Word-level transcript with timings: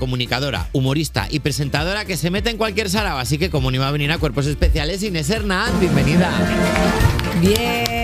comunicadora, 0.00 0.66
humorista 0.72 1.28
y 1.30 1.38
presentadora 1.38 2.04
que 2.04 2.16
se 2.16 2.30
mete 2.30 2.50
en 2.50 2.56
cualquier 2.56 2.90
sarao. 2.90 3.18
Así 3.18 3.38
que 3.38 3.50
como 3.50 3.70
no 3.70 3.76
iba 3.76 3.86
a 3.86 3.92
venir 3.92 4.10
a 4.10 4.18
Cuerpos 4.18 4.46
Especiales, 4.46 5.04
Inés 5.04 5.30
Hernán, 5.30 5.78
bienvenida. 5.78 6.28
Bien. 7.40 8.00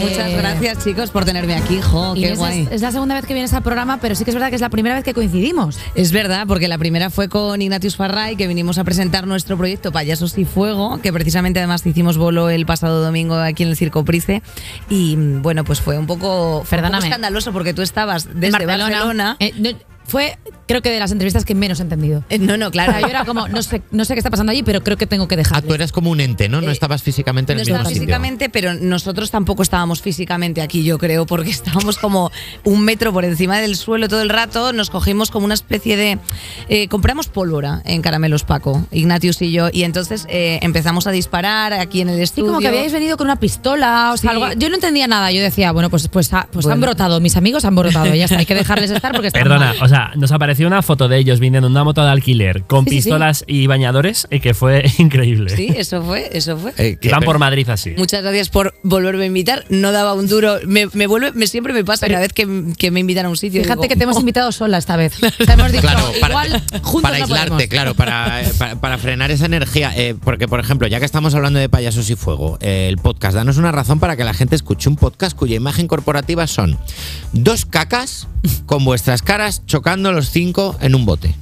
Muchas 0.00 0.32
gracias, 0.32 0.84
chicos, 0.84 1.10
por 1.10 1.24
tenerme 1.24 1.54
aquí. 1.54 1.80
Jo, 1.80 2.14
qué 2.14 2.20
Inés 2.20 2.38
guay. 2.38 2.68
Es, 2.70 2.82
la 2.82 2.92
segunda 2.92 3.14
vez 3.14 3.26
que 3.26 3.34
vienes 3.34 3.52
al 3.54 3.62
programa, 3.62 3.98
pero 3.98 4.14
sí 4.14 4.24
que 4.24 4.30
es 4.30 4.34
verdad 4.34 4.50
que 4.50 4.54
es 4.54 4.60
la 4.60 4.68
primera 4.68 4.94
vez 4.94 5.04
que 5.04 5.14
coincidimos. 5.14 5.78
Es 5.94 6.12
verdad, 6.12 6.46
porque 6.46 6.68
la 6.68 6.78
primera 6.78 7.10
fue 7.10 7.28
con 7.28 7.60
Ignatius 7.60 7.96
Farray, 7.96 8.36
que 8.36 8.46
vinimos 8.46 8.78
a 8.78 8.84
presentar 8.84 9.26
nuestro 9.26 9.56
proyecto 9.56 9.92
Payasos 9.92 10.36
y 10.38 10.44
Fuego, 10.44 11.00
que 11.02 11.12
precisamente 11.12 11.60
además 11.60 11.84
hicimos 11.86 12.18
bolo 12.18 12.50
el 12.50 12.66
pasado 12.66 13.02
domingo 13.02 13.36
aquí 13.36 13.62
en 13.62 13.70
el 13.70 13.76
Circo 13.76 14.04
Price. 14.04 14.42
Y 14.88 15.16
mm, 15.16 15.42
bueno, 15.42 15.64
pues 15.64 15.80
fue 15.80 15.98
un 15.98 16.06
poco, 16.06 16.26
fue 16.26 16.28
un 16.28 16.62
poco 16.62 16.68
Perdóname. 16.70 17.06
escandaloso 17.06 17.52
porque 17.52 17.74
tú 17.74 17.82
estabas 17.82 18.26
desde 18.34 18.46
En 18.46 18.52
Barcelona. 18.66 19.36
Eh, 19.40 19.52
no, 19.58 19.70
fue, 20.06 20.38
creo 20.68 20.82
que 20.82 20.90
de 20.90 20.98
las 21.00 21.10
entrevistas 21.12 21.44
que 21.44 21.54
menos 21.54 21.80
he 21.80 21.82
entendido. 21.82 22.22
Eh, 22.28 22.38
no, 22.38 22.56
no, 22.56 22.68
O 22.68 22.70
claro. 22.70 22.92
sea, 22.92 23.00
yo 23.00 23.06
era 23.08 23.24
como, 23.24 23.48
no 23.48 23.62
sé, 23.62 23.82
no 23.90 24.04
sé 24.04 24.14
qué 24.14 24.20
está 24.20 24.30
pasando 24.30 24.52
allí, 24.52 24.62
pero 24.62 24.82
creo 24.82 24.96
que 24.96 25.06
tengo 25.06 25.26
que 25.28 25.34
Ah, 25.34 25.38
dejar. 25.38 25.62
tú 25.62 25.74
eras 25.74 25.92
como 25.92 26.10
un 26.10 26.20
ente, 26.20 26.48
¿no? 26.48 26.60
No 26.60 26.68
Eh, 26.68 26.72
estabas 26.72 27.02
físicamente 27.02 27.52
en 27.52 27.56
No 27.58 27.62
el 27.62 27.68
mismo 27.68 27.84
sitio. 27.86 28.00
físicamente, 28.02 28.48
pero 28.48 28.74
nosotros 28.74 29.30
tampoco 29.30 29.62
estábamos 29.62 30.02
físicamente 30.02 30.60
aquí, 30.62 30.84
yo 30.84 30.98
creo, 30.98 31.26
porque 31.26 31.50
estábamos 31.86 31.98
como 31.98 32.30
un 32.64 32.82
metro 32.84 33.12
por 33.12 33.24
encima 33.24 33.58
del 33.58 33.76
suelo 33.76 34.08
todo 34.08 34.22
el 34.22 34.28
rato. 34.28 34.72
Nos 34.72 34.90
cogimos 34.90 35.30
como 35.30 35.44
una 35.44 35.54
especie 35.54 35.96
de. 35.96 36.18
eh, 36.68 36.88
compramos 36.88 37.28
pólvora 37.28 37.82
en 37.84 38.02
Caramelos 38.02 38.44
Paco, 38.44 38.86
Ignatius 38.92 39.42
y 39.42 39.52
yo, 39.52 39.68
y 39.72 39.82
entonces 39.84 40.26
eh, 40.28 40.58
empezamos 40.62 41.06
a 41.06 41.10
disparar 41.10 41.72
aquí 41.72 42.00
en 42.00 42.08
el 42.10 42.16
Sí, 42.18 42.22
estudio. 42.22 42.48
como 42.48 42.60
que 42.60 42.68
habíais 42.68 42.92
venido 42.92 43.16
con 43.16 43.26
una 43.26 43.36
pistola 43.40 44.10
o 44.12 44.16
sea, 44.16 44.30
Sí. 44.30 44.36
algo. 44.36 44.52
Yo 44.58 44.68
no 44.68 44.74
entendía 44.76 45.06
nada. 45.06 45.30
Yo 45.32 45.40
decía, 45.42 45.72
bueno, 45.72 45.90
pues, 45.90 46.08
pues, 46.08 46.32
ha- 46.32 46.46
pues 46.52 46.64
Bueno. 46.64 46.74
han 46.74 46.80
brotado, 46.80 47.20
mis 47.20 47.36
amigos 47.36 47.64
han 47.64 47.74
brotado, 47.74 48.14
ya 48.14 48.24
está, 48.24 48.38
hay 48.38 48.46
que 48.46 48.54
dejarles 48.54 48.90
estar 48.90 49.12
porque 49.12 49.28
están 49.28 49.42
Perdona, 49.42 49.66
mal. 49.74 49.82
o 49.82 49.88
sea, 49.88 49.95
nos 50.16 50.32
apareció 50.32 50.66
una 50.66 50.82
foto 50.82 51.08
de 51.08 51.18
ellos 51.18 51.40
viniendo 51.40 51.66
en 51.66 51.72
una 51.72 51.84
moto 51.84 52.02
de 52.04 52.10
alquiler 52.10 52.62
con 52.64 52.84
Sí, 52.84 52.90
sí, 52.90 52.96
sí. 52.96 53.02
pistolas 53.08 53.44
y 53.46 53.66
bañadores 53.66 54.26
y 54.30 54.40
que 54.40 54.54
fue 54.54 54.84
increíble. 54.98 55.54
Sí, 55.56 55.72
eso 55.76 56.02
fue, 56.02 56.28
eso 56.32 56.56
fue. 56.56 56.72
Eh, 56.78 56.96
que- 57.00 57.08
Iban 57.08 57.22
por 57.22 57.38
Madrid 57.38 57.68
así. 57.70 57.94
Muchas 57.96 58.22
gracias 58.22 58.48
por 58.48 58.74
volverme 58.82 59.24
a 59.24 59.26
invitar. 59.26 59.64
No 59.68 59.92
daba 59.92 60.14
un 60.14 60.26
duro. 60.28 60.56
Me, 60.66 60.86
me 60.92 61.06
vuelve, 61.06 61.32
me, 61.32 61.46
siempre 61.46 61.72
me 61.72 61.84
pasa 61.84 62.06
cada 62.08 62.20
vez 62.20 62.32
que, 62.32 62.72
que 62.78 62.90
me 62.90 63.00
invitan 63.00 63.26
a 63.26 63.28
un 63.28 63.36
sitio. 63.36 63.62
Fíjate 63.62 63.82
digo, 63.82 63.88
que 63.88 63.96
te 63.96 64.04
hemos 64.04 64.16
"Oh". 64.16 64.20
invitado 64.20 64.52
sola 64.52 64.78
esta 64.78 64.96
vez. 64.96 65.14
Te 65.46 65.52
hemos 65.52 65.70
dicho, 65.72 65.82
Claro, 65.82 66.12
para, 66.20 66.32
igual 66.46 66.62
juntos 66.82 67.02
para 67.02 67.18
no 67.18 67.24
aislarte, 67.24 67.48
podemos. 67.50 67.66
claro, 67.70 67.94
para, 67.94 68.42
eh, 68.42 68.52
para, 68.58 68.76
para 68.80 68.98
frenar 68.98 69.30
esa 69.30 69.46
energía. 69.46 69.92
Eh, 69.96 70.14
porque, 70.22 70.48
por 70.48 70.60
ejemplo, 70.60 70.86
ya 70.88 70.98
que 70.98 71.04
estamos 71.06 71.34
hablando 71.34 71.58
de 71.58 71.68
payasos 71.68 72.08
y 72.10 72.16
fuego, 72.16 72.58
eh, 72.60 72.88
el 72.88 72.98
podcast, 72.98 73.34
danos 73.34 73.56
una 73.56 73.72
razón 73.72 73.98
para 74.00 74.16
que 74.16 74.24
la 74.24 74.34
gente 74.34 74.54
escuche 74.56 74.88
un 74.88 74.96
podcast 74.96 75.36
cuya 75.36 75.56
imagen 75.56 75.86
corporativa 75.88 76.46
son 76.46 76.78
dos 77.32 77.66
cacas 77.66 78.28
con 78.66 78.84
vuestras 78.84 79.22
caras 79.22 79.62
chocando 79.86 80.10
los 80.10 80.30
cinco 80.30 80.76
en 80.80 80.96
un 80.96 81.06
bote. 81.06 81.32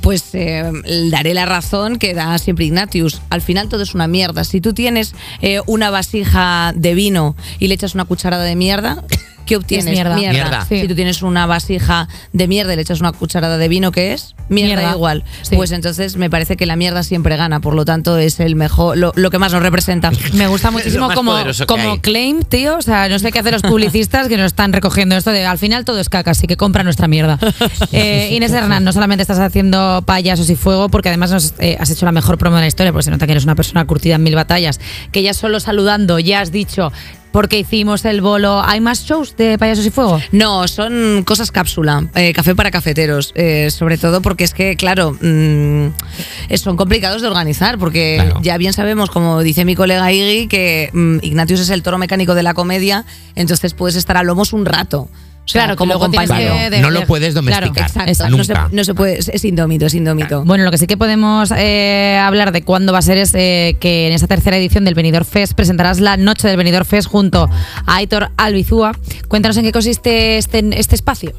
Pues 0.00 0.24
eh, 0.32 0.64
daré 1.12 1.34
la 1.34 1.46
razón 1.46 1.98
que 1.98 2.14
da 2.14 2.36
siempre 2.38 2.64
Ignatius. 2.64 3.22
Al 3.30 3.42
final 3.42 3.68
todo 3.68 3.84
es 3.84 3.94
una 3.94 4.08
mierda. 4.08 4.42
Si 4.42 4.60
tú 4.60 4.74
tienes 4.74 5.14
eh, 5.40 5.60
una 5.66 5.90
vasija 5.90 6.72
de 6.74 6.94
vino 6.94 7.36
y 7.60 7.68
le 7.68 7.74
echas 7.74 7.94
una 7.94 8.04
cucharada 8.04 8.42
de 8.42 8.56
mierda, 8.56 9.04
¿qué 9.46 9.54
obtienes? 9.54 9.86
Es 9.86 9.92
mierda. 9.92 10.16
Mierda. 10.16 10.66
Sí. 10.68 10.80
Si 10.80 10.88
tú 10.88 10.96
tienes 10.96 11.22
una 11.22 11.46
vasija 11.46 12.08
de 12.32 12.48
mierda 12.48 12.72
y 12.72 12.76
le 12.76 12.82
echas 12.82 12.98
una 12.98 13.12
cucharada 13.12 13.56
de 13.56 13.68
vino, 13.68 13.92
¿qué 13.92 14.14
es? 14.14 14.34
Mierda, 14.48 14.76
Mierda. 14.76 14.92
igual. 14.92 15.24
Sí. 15.42 15.56
Pues 15.56 15.72
entonces 15.72 16.16
me 16.16 16.30
parece 16.30 16.56
que 16.56 16.66
la 16.66 16.76
mierda 16.76 17.02
siempre 17.02 17.36
gana. 17.36 17.60
Por 17.60 17.74
lo 17.74 17.84
tanto, 17.84 18.18
es 18.18 18.40
el 18.40 18.56
mejor, 18.56 18.96
lo, 18.96 19.12
lo 19.16 19.30
que 19.30 19.38
más 19.38 19.52
nos 19.52 19.62
representa. 19.62 20.10
Me 20.34 20.46
gusta 20.46 20.70
muchísimo 20.70 21.10
como, 21.14 21.34
como 21.66 22.00
claim, 22.00 22.42
tío. 22.42 22.76
O 22.76 22.82
sea, 22.82 23.08
no 23.08 23.18
sé 23.18 23.32
qué 23.32 23.38
hacen 23.40 23.52
los 23.52 23.62
publicistas 23.62 24.28
que 24.28 24.36
nos 24.36 24.46
están 24.46 24.72
recogiendo 24.72 25.16
esto 25.16 25.30
de 25.30 25.44
al 25.44 25.58
final 25.58 25.84
todo 25.84 26.00
es 26.00 26.08
caca, 26.08 26.32
así 26.32 26.46
que 26.46 26.56
compra 26.56 26.82
nuestra 26.84 27.08
mierda. 27.08 27.38
Eh, 27.92 28.30
Inés 28.32 28.52
Hernán, 28.52 28.84
no 28.84 28.92
solamente 28.92 29.22
estás 29.22 29.38
haciendo 29.38 30.02
payasos 30.06 30.48
y 30.50 30.56
fuego, 30.56 30.88
porque 30.88 31.08
además 31.08 31.30
nos, 31.30 31.54
eh, 31.58 31.76
has 31.78 31.90
hecho 31.90 32.06
la 32.06 32.12
mejor 32.12 32.38
promo 32.38 32.56
de 32.56 32.62
la 32.62 32.68
historia, 32.68 32.92
porque 32.92 33.04
se 33.04 33.10
nota 33.10 33.26
que 33.26 33.32
eres 33.32 33.44
una 33.44 33.54
persona 33.54 33.84
curtida 33.86 34.14
en 34.14 34.22
mil 34.22 34.34
batallas, 34.34 34.80
que 35.10 35.22
ya 35.22 35.34
solo 35.34 35.60
saludando 35.60 36.18
ya 36.18 36.40
has 36.40 36.52
dicho 36.52 36.90
porque 37.32 37.58
hicimos 37.58 38.04
el 38.04 38.20
bolo. 38.20 38.62
¿Hay 38.62 38.80
más 38.80 39.04
shows 39.04 39.36
de 39.36 39.58
payasos 39.58 39.86
y 39.86 39.90
fuego? 39.90 40.20
No, 40.30 40.68
son 40.68 41.24
cosas 41.24 41.50
cápsula, 41.50 42.06
eh, 42.14 42.32
café 42.32 42.54
para 42.54 42.70
cafeteros, 42.70 43.32
eh, 43.34 43.70
sobre 43.70 43.98
todo 43.98 44.22
porque 44.22 44.31
es 44.40 44.54
que, 44.54 44.76
claro, 44.76 45.12
mm, 45.20 45.88
son 46.56 46.76
complicados 46.76 47.22
de 47.22 47.28
organizar, 47.28 47.78
porque 47.78 48.18
Claro. 48.20 48.40
ya 48.42 48.56
bien 48.58 48.72
sabemos, 48.72 49.10
como 49.10 49.42
dice 49.42 49.64
mi 49.64 49.74
colega 49.74 50.10
Iggy, 50.12 50.48
que 50.48 50.90
mm, 50.92 51.18
Ignatius 51.22 51.60
es 51.60 51.70
el 51.70 51.82
toro 51.82 51.98
mecánico 51.98 52.34
de 52.34 52.42
la 52.42 52.54
comedia, 52.54 53.04
entonces 53.34 53.74
puedes 53.74 53.96
estar 53.96 54.16
a 54.16 54.22
lomos 54.22 54.52
un 54.52 54.64
rato. 54.66 55.08
O 55.44 55.48
sea, 55.52 55.62
Claro, 55.64 55.76
como 55.76 55.98
compañero. 55.98 56.54
no 56.80 56.90
lo 56.90 57.00
de- 57.00 57.06
puedes 57.06 57.34
domesticar. 57.34 57.72
Claro, 57.72 57.88
Exacto, 57.88 58.10
Exacto. 58.10 58.36
no 58.36 58.44
se, 58.44 58.52
Nunca. 58.54 58.68
no 58.70 58.84
se 58.84 58.94
puede, 58.94 59.18
es- 59.18 59.44
indómito, 59.44 59.86
es 59.86 59.94
indómito. 59.94 60.44
Bueno, 60.44 60.62
lo 60.62 60.70
que 60.70 60.78
sí 60.78 60.86
que 60.86 60.96
podemos 60.96 61.52
eh, 61.56 62.16
hablar 62.22 62.52
de 62.52 62.62
cuándo 62.62 62.92
va 62.92 63.00
a 63.00 63.02
ser 63.02 63.18
es 63.18 63.34
eh, 63.34 63.76
que 63.80 64.06
en 64.06 64.12
esta 64.12 64.28
tercera 64.28 64.56
edición 64.56 64.84
del 64.84 64.94
Benidorm 64.94 65.24
Fest 65.26 65.54
presentarás 65.54 65.98
la 65.98 66.16
noche 66.16 66.46
del 66.46 66.56
Benidorm 66.56 66.84
Fest 66.86 67.08
junto 67.08 67.50
a 67.86 67.96
Aitor 67.96 68.30
Albizúa. 68.36 68.92
Cuéntanos 69.26 69.56
en 69.56 69.64
qué 69.64 69.72
consiste 69.72 70.38
este, 70.38 70.62
este 70.78 70.94
espacio. 70.94 71.32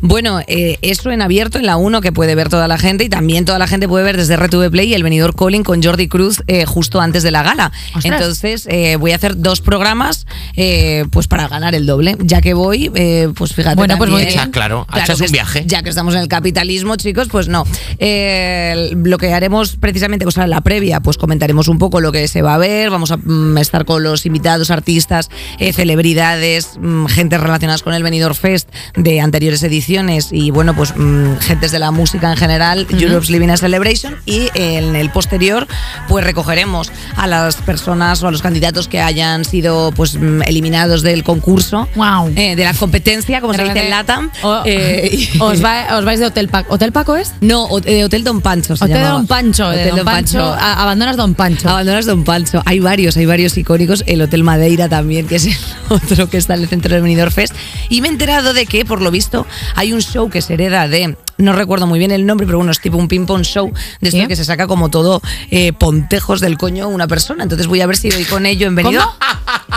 Bueno, 0.00 0.40
eh, 0.48 0.78
eso 0.82 1.12
en 1.12 1.22
abierto 1.22 1.58
en 1.58 1.66
la 1.66 1.76
1 1.76 2.00
que 2.00 2.10
puede 2.10 2.34
ver 2.34 2.48
toda 2.48 2.66
la 2.66 2.76
gente 2.76 3.04
y 3.04 3.08
también 3.08 3.44
toda 3.44 3.60
la 3.60 3.68
gente 3.68 3.86
puede 3.86 4.04
ver 4.04 4.16
desde 4.16 4.36
RTV 4.36 4.70
Play 4.72 4.94
el 4.94 5.04
venidor 5.04 5.34
Calling 5.36 5.62
con 5.62 5.80
Jordi 5.80 6.08
Cruz 6.08 6.42
eh, 6.48 6.64
justo 6.66 7.00
antes 7.00 7.22
de 7.22 7.30
la 7.30 7.44
gala. 7.44 7.70
Ostras. 7.94 8.04
Entonces 8.04 8.66
eh, 8.68 8.96
voy 8.96 9.12
a 9.12 9.16
hacer 9.16 9.36
dos 9.38 9.60
programas 9.60 10.26
eh, 10.56 11.04
pues 11.10 11.28
para 11.28 11.46
ganar 11.46 11.74
el 11.76 11.86
doble. 11.86 12.16
Ya 12.18 12.40
que 12.40 12.52
voy, 12.54 12.90
eh, 12.96 13.28
pues 13.44 13.54
fíjate. 13.56 13.76
Bueno, 13.76 13.98
pues 13.98 14.10
muy 14.10 14.24
claro, 14.50 14.86
echas 14.94 15.16
que 15.16 15.22
un 15.22 15.24
es- 15.26 15.32
viaje. 15.32 15.64
Ya 15.66 15.82
que 15.82 15.90
estamos 15.90 16.14
en 16.14 16.20
el 16.20 16.28
capitalismo, 16.28 16.96
chicos, 16.96 17.28
pues 17.30 17.48
no. 17.48 17.64
Eh, 17.98 18.90
lo 19.04 19.18
que 19.18 19.32
haremos 19.34 19.76
precisamente, 19.76 20.24
pues 20.24 20.36
en 20.38 20.48
la 20.48 20.60
previa, 20.62 21.00
pues 21.00 21.18
comentaremos 21.18 21.68
un 21.68 21.78
poco 21.78 22.00
lo 22.00 22.10
que 22.12 22.26
se 22.28 22.40
va 22.42 22.54
a 22.54 22.58
ver. 22.58 22.88
Vamos 22.90 23.10
a 23.10 23.16
mm, 23.18 23.58
estar 23.58 23.84
con 23.84 24.02
los 24.02 24.24
invitados, 24.24 24.70
artistas, 24.70 25.28
eh, 25.58 25.72
celebridades, 25.72 26.78
mm, 26.80 27.06
gente 27.06 27.36
relacionadas 27.38 27.82
con 27.82 27.92
el 27.92 28.02
Benidorm 28.02 28.34
Fest 28.34 28.68
de 28.96 29.20
anteriores 29.20 29.62
ediciones 29.62 30.28
y 30.32 30.50
bueno, 30.50 30.74
pues 30.74 30.94
mm, 30.96 31.36
gentes 31.40 31.70
de 31.72 31.78
la 31.78 31.90
música 31.90 32.30
en 32.30 32.36
general, 32.38 32.86
Europe's 32.90 33.28
Living 33.30 33.48
a 33.50 33.56
Celebration. 33.56 34.16
Y 34.26 34.48
en 34.54 34.96
el 34.96 35.10
posterior, 35.10 35.66
pues 36.08 36.24
recogeremos 36.24 36.90
a 37.16 37.26
las 37.26 37.56
personas 37.56 38.22
o 38.22 38.28
a 38.28 38.30
los 38.30 38.40
candidatos 38.42 38.88
que 38.88 39.00
hayan 39.00 39.44
sido 39.44 39.92
pues 39.92 40.14
mm, 40.16 40.42
eliminados 40.42 41.02
del 41.02 41.24
concurso, 41.24 41.88
Guau. 41.94 42.30
eh, 42.36 42.56
de 42.56 42.64
la 42.64 42.74
competencia, 42.74 43.33
como 43.40 43.52
De 43.52 43.58
se 43.58 43.64
dice 43.64 43.84
en 43.84 43.90
LATAM. 43.90 44.30
o- 44.42 44.62
eh, 44.64 45.28
os, 45.40 45.62
va- 45.64 45.96
os 45.98 46.04
vais 46.04 46.18
de 46.20 46.26
Hotel 46.26 46.48
Paco. 46.48 46.74
¿Hotel 46.74 46.92
Paco 46.92 47.16
es? 47.16 47.32
no, 47.40 47.68
eh, 47.84 48.04
Hotel 48.04 48.24
Don 48.24 48.40
Pancho. 48.40 48.76
Se 48.76 48.84
Hotel 48.84 48.96
llamaba. 48.96 49.16
Don 49.18 49.26
Pancho. 49.26 49.70
de 49.70 49.82
Hotel 49.82 49.96
Don 49.96 50.04
Pancho. 50.04 50.40
a- 50.42 50.82
abandonas 50.82 51.16
Don 51.16 51.34
Pancho. 51.34 51.68
Abandonas 51.68 52.06
Don 52.06 52.24
Pancho. 52.24 52.62
Hay 52.66 52.80
varios, 52.80 53.16
hay 53.16 53.26
varios 53.26 53.56
icónicos. 53.56 54.04
El 54.06 54.22
Hotel 54.22 54.42
Madeira 54.44 54.88
también, 54.88 55.26
que 55.26 55.36
es 55.36 55.46
el 55.46 55.54
otro 55.88 56.28
que 56.30 56.36
está 56.38 56.54
en 56.54 56.62
el 56.62 56.68
centro 56.68 56.92
del 56.94 57.02
Benidorm 57.02 57.30
Fest. 57.32 57.54
Y 57.88 58.00
me 58.00 58.08
he 58.08 58.10
enterado 58.10 58.52
de 58.54 58.66
que, 58.66 58.84
por 58.84 59.00
lo 59.02 59.10
visto, 59.10 59.46
hay 59.74 59.92
un 59.92 60.00
show 60.00 60.30
que 60.30 60.40
se 60.42 60.54
hereda 60.54 60.88
de. 60.88 61.16
No 61.36 61.52
recuerdo 61.52 61.86
muy 61.86 61.98
bien 61.98 62.10
el 62.12 62.26
nombre, 62.26 62.46
pero 62.46 62.58
bueno, 62.58 62.70
es 62.72 62.80
tipo 62.80 62.96
un 62.96 63.08
ping-pong 63.08 63.42
show 63.42 63.72
de 64.00 64.08
esto 64.08 64.20
¿Sí? 64.20 64.26
que 64.28 64.36
se 64.36 64.44
saca 64.44 64.66
como 64.66 64.88
todo 64.90 65.20
eh, 65.50 65.72
pontejos 65.72 66.40
del 66.40 66.56
coño 66.58 66.88
una 66.88 67.08
persona. 67.08 67.42
Entonces 67.42 67.66
voy 67.66 67.80
a 67.80 67.86
ver 67.86 67.96
si 67.96 68.08
doy 68.10 68.24
con 68.24 68.46
ello 68.46 68.66
en. 68.68 68.76
¿Cómo? 68.76 68.98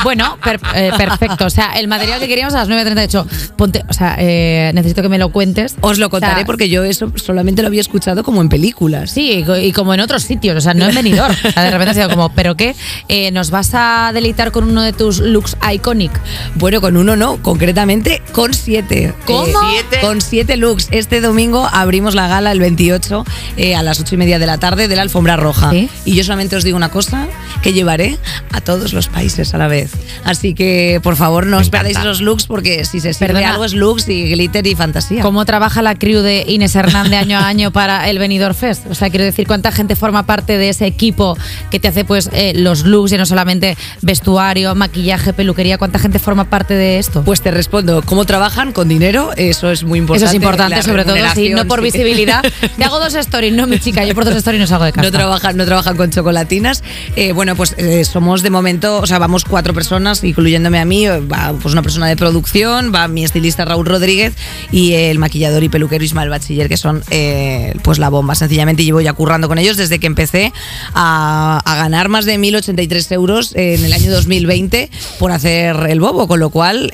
Bueno, 0.03 0.37
per- 0.43 0.59
eh, 0.75 0.91
perfecto. 0.95 1.45
O 1.47 1.49
sea, 1.49 1.73
el 1.79 1.87
material 1.87 2.19
que 2.19 2.27
queríamos 2.27 2.53
a 2.53 2.59
las 2.59 2.69
9.30 2.69 2.93
de 2.93 3.03
hecho, 3.03 3.27
ponte, 3.57 3.83
o 3.89 3.93
sea, 3.93 4.15
eh, 4.19 4.71
necesito 4.75 5.01
que 5.01 5.09
me 5.09 5.17
lo 5.17 5.29
cuentes. 5.31 5.75
Os 5.81 5.97
lo 5.97 6.09
contaré 6.11 6.33
O 6.33 6.37
sea, 6.37 6.45
porque 6.45 6.69
yo 6.69 6.83
eso 6.83 7.11
solamente 7.15 7.63
lo 7.63 7.67
había 7.69 7.81
escuchado 7.81 8.23
como 8.23 8.41
en 8.41 8.49
películas. 8.49 9.09
Sí, 9.11 9.31
y 9.39 9.43
co- 9.43 9.57
y 9.57 9.71
como 9.71 9.93
en 9.95 9.99
otros 10.01 10.21
sitios, 10.23 10.55
o 10.57 10.61
sea, 10.61 10.73
no 10.75 10.87
en. 10.87 10.97
O 10.97 11.51
sea, 11.51 11.63
de 11.63 11.71
repente 11.71 11.91
ha 11.91 11.93
sido 11.95 12.09
como, 12.09 12.29
¿pero 12.33 12.55
qué? 12.55 12.75
Eh, 13.07 13.31
¿Nos 13.31 13.49
vas 13.49 13.71
a 13.73 14.11
deleitar 14.13 14.51
con 14.51 14.65
uno 14.65 14.81
de 14.83 14.93
tus 14.93 15.19
looks 15.19 15.57
iconic? 15.73 16.11
Bueno, 16.55 16.81
con 16.81 16.97
uno 16.97 17.15
no, 17.15 17.37
concretamente 17.41 18.21
con 18.33 18.53
siete. 18.53 19.13
¿Cómo? 19.25 19.45
¿Siete? 19.69 19.99
Con 20.01 20.21
siete 20.21 20.57
looks. 20.57 20.89
Este 20.91 21.21
domingo 21.21 21.46
abrimos 21.55 22.15
la 22.15 22.27
gala 22.27 22.51
el 22.51 22.59
28 22.59 23.25
eh, 23.57 23.75
a 23.75 23.83
las 23.83 23.99
ocho 23.99 24.15
y 24.15 24.17
media 24.17 24.39
de 24.39 24.45
la 24.45 24.57
tarde 24.57 24.87
de 24.87 24.95
la 24.95 25.01
alfombra 25.01 25.35
roja. 25.35 25.71
¿Sí? 25.71 25.89
Y 26.05 26.15
yo 26.15 26.23
solamente 26.23 26.55
os 26.55 26.63
digo 26.63 26.77
una 26.77 26.89
cosa, 26.89 27.27
que 27.61 27.73
llevaré 27.73 28.17
a 28.51 28.61
todos 28.61 28.93
los 28.93 29.07
países 29.07 29.53
a 29.53 29.57
la 29.57 29.67
vez. 29.67 29.91
Así 30.23 30.53
que, 30.53 30.99
por 31.03 31.15
favor, 31.15 31.45
no 31.45 31.57
Me 31.57 31.63
os 31.63 31.69
perdáis 31.69 31.97
esos 31.97 32.21
looks 32.21 32.45
porque 32.47 32.85
si 32.85 32.99
se 32.99 33.13
sirve 33.13 33.33
Perdona. 33.33 33.51
algo 33.51 33.65
es 33.65 33.73
looks 33.73 34.07
y 34.09 34.29
glitter 34.29 34.65
y 34.67 34.75
fantasía. 34.75 35.21
¿Cómo 35.21 35.45
trabaja 35.45 35.81
la 35.81 35.95
crew 35.95 36.21
de 36.21 36.45
Inés 36.47 36.75
Hernández 36.75 37.21
año 37.21 37.37
a 37.37 37.47
año 37.47 37.71
para 37.71 38.09
el 38.09 38.19
Benidorm 38.19 38.55
Fest? 38.55 38.85
O 38.89 38.95
sea, 38.95 39.09
quiero 39.09 39.25
decir, 39.25 39.47
¿cuánta 39.47 39.71
gente 39.71 39.95
forma 39.95 40.25
parte 40.25 40.57
de 40.57 40.69
ese 40.69 40.85
equipo 40.85 41.37
que 41.71 41.79
te 41.79 41.87
hace 41.87 42.05
pues 42.05 42.29
eh, 42.33 42.53
los 42.55 42.85
looks 42.85 43.11
y 43.11 43.17
no 43.17 43.25
solamente 43.25 43.77
vestuario, 44.01 44.75
maquillaje, 44.75 45.33
peluquería? 45.33 45.77
¿Cuánta 45.77 45.99
gente 45.99 46.19
forma 46.19 46.45
parte 46.45 46.73
de 46.73 46.99
esto? 46.99 47.23
Pues 47.23 47.41
te 47.41 47.51
respondo, 47.51 48.01
¿cómo 48.05 48.25
trabajan? 48.25 48.71
Con 48.71 48.87
dinero, 48.87 49.31
eso 49.35 49.71
es 49.71 49.83
muy 49.83 49.99
importante. 49.99 50.25
Eso 50.25 50.31
es 50.31 50.35
importante, 50.35 50.83
sobre 50.83 51.05
todo, 51.05 51.15
así, 51.41 51.49
no 51.49 51.65
por 51.65 51.79
sí. 51.79 51.85
visibilidad. 51.85 52.43
Te 52.77 52.83
hago 52.83 52.99
dos 52.99 53.15
stories, 53.15 53.53
no 53.53 53.67
mi 53.67 53.79
chica, 53.79 54.05
yo 54.05 54.15
por 54.15 54.25
dos 54.25 54.35
stories 54.35 54.59
no 54.59 54.67
salgo 54.67 54.85
de 54.85 54.91
casa. 54.91 55.05
No 55.05 55.11
trabajan, 55.11 55.57
no 55.57 55.65
trabajan 55.65 55.97
con 55.97 56.11
chocolatinas. 56.11 56.83
Eh, 57.15 57.31
bueno, 57.31 57.55
pues 57.55 57.75
eh, 57.77 58.03
somos 58.05 58.41
de 58.41 58.49
momento, 58.49 58.99
o 58.99 59.07
sea, 59.07 59.19
vamos 59.19 59.45
cuatro 59.45 59.73
personas, 59.73 60.23
incluyéndome 60.23 60.79
a 60.79 60.85
mí, 60.85 61.05
eh, 61.05 61.19
va 61.19 61.53
pues 61.61 61.73
una 61.73 61.81
persona 61.81 62.07
de 62.07 62.15
producción, 62.15 62.91
va 62.93 63.07
mi 63.07 63.23
estilista 63.23 63.65
Raúl 63.65 63.85
Rodríguez 63.85 64.33
y 64.71 64.93
el 64.93 65.19
maquillador 65.19 65.63
y 65.63 65.69
peluquero 65.69 66.03
Ismael 66.03 66.29
Bachiller, 66.29 66.67
que 66.67 66.77
son 66.77 67.03
eh, 67.09 67.73
pues 67.83 67.99
la 67.99 68.09
bomba. 68.09 68.35
Sencillamente 68.35 68.83
llevo 68.83 69.01
ya 69.01 69.13
currando 69.13 69.47
con 69.47 69.57
ellos 69.57 69.77
desde 69.77 69.99
que 69.99 70.07
empecé 70.07 70.53
a, 70.93 71.61
a 71.63 71.75
ganar 71.75 72.09
más 72.09 72.25
de 72.25 72.37
1.083 72.37 73.11
euros 73.13 73.55
en 73.55 73.83
el 73.83 73.93
año 73.93 74.11
2020 74.11 74.89
por 75.19 75.31
hacer 75.31 75.75
el 75.89 75.99
bobo, 75.99 76.27
con 76.27 76.39
lo 76.39 76.49
cual 76.49 76.91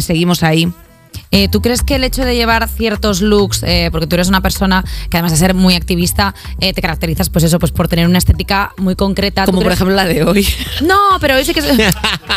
seguimos 0.00 0.42
ahí. 0.42 0.68
Eh, 1.30 1.48
¿Tú 1.48 1.60
crees 1.60 1.82
que 1.82 1.96
el 1.96 2.04
hecho 2.04 2.24
de 2.24 2.34
llevar 2.36 2.68
ciertos 2.68 3.20
looks, 3.20 3.62
eh, 3.64 3.88
porque 3.90 4.06
tú 4.06 4.14
eres 4.14 4.28
una 4.28 4.40
persona 4.40 4.84
que 5.10 5.16
además 5.16 5.32
de 5.32 5.38
ser 5.38 5.54
muy 5.54 5.74
activista, 5.74 6.34
eh, 6.60 6.72
te 6.72 6.80
caracterizas 6.80 7.28
pues 7.30 7.44
eso, 7.44 7.58
pues 7.58 7.72
por 7.72 7.88
tener 7.88 8.06
una 8.06 8.18
estética 8.18 8.72
muy 8.78 8.94
concreta? 8.96 9.44
¿Tú 9.44 9.50
Como 9.52 9.62
por 9.62 9.72
ejemplo 9.72 9.94
la 9.94 10.04
de 10.04 10.22
hoy. 10.24 10.46
No, 10.82 10.96
pero 11.20 11.34
hoy 11.36 11.44
sí 11.44 11.52
que 11.52 11.60
es, 11.60 11.66